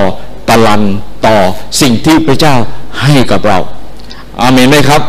[0.49, 0.83] ตะลัน
[1.27, 1.37] ต่อ
[1.81, 2.55] สิ่งที่พระเจ้า
[3.03, 3.59] ให้กับเรา
[4.43, 5.03] อาเมนไหมครับ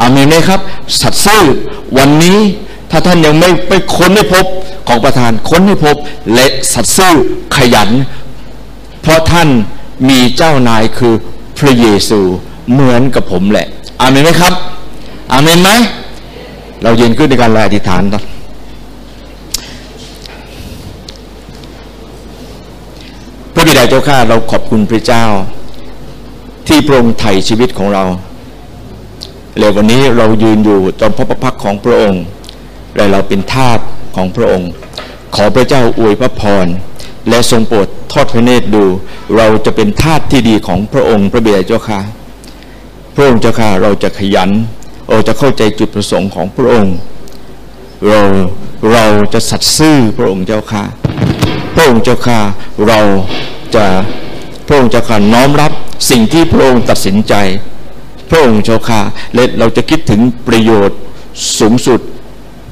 [0.00, 0.60] อาเมนไหมครับ
[1.00, 1.42] สัตย์ซื่อ
[1.98, 2.38] วันนี้
[2.90, 4.46] ถ้าท่านยังไม่ไปค้นให้พบ
[4.88, 5.96] ของประธานค้นให้พบ
[6.34, 7.12] และสัตย์ซื่อ
[7.56, 7.90] ขยัน
[9.02, 9.48] เพราะท่าน
[10.08, 11.14] มีเจ้านายคือ
[11.58, 12.20] พระเยซู
[12.72, 13.66] เหมือนกับผมแหละ
[14.00, 14.54] อาเมนไหมครับ
[15.32, 15.70] อาเมนไหม
[16.82, 18.24] เราเยืนขึ้นในการลาอธิษฐานตอน
[23.54, 25.24] พระบิดาเจ้าข้าเราขอบคุณพระเจ้า
[26.68, 28.04] ที่พรงไถ่ชีวิตของเรา
[29.58, 32.22] และวันนี้เรายืนอยู่ตอนพระประพักของพระองค์
[32.96, 33.78] และเราเป็นทาส
[34.16, 34.70] ของพระองค์
[35.34, 36.66] ขอพระเจ้าอวยพระพร
[37.28, 38.84] และทรงโปรดทอดพระเนตรดู
[39.36, 42.00] เราจะเป็นทาสที่ดีของพระองค์พระเบิดาเจ้าข้า
[43.14, 44.50] พระองค์เจ้าข้าเราจะขยัน
[45.10, 46.96] เราจะเข้าใจจุดประสงค์ของพระองค์
[48.08, 48.20] เรา
[48.92, 50.82] เราจะสัตย์ซื่อพระองค์เจ้าข้า
[51.74, 52.38] พระองค์เจ้าข้า
[52.88, 53.00] เรา
[53.74, 53.84] จะ
[54.66, 55.72] พระองค์เจ้าข้าน้อมรับ
[56.10, 57.34] สิ่งที่พระองค์ตัดสินใจ
[58.30, 59.00] พระองค์เจ้าข้า
[59.34, 60.98] และเราจะคิดถึงประโยชน์
[61.58, 62.00] สูงสุด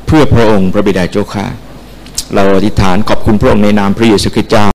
[0.06, 1.46] เพื่อพระองค์พระบิดาเจ้าข้า
[2.34, 4.69] เราอธิษฐานขอบคุณพระองค์ในนามพระเยซูคริสต์เจ้า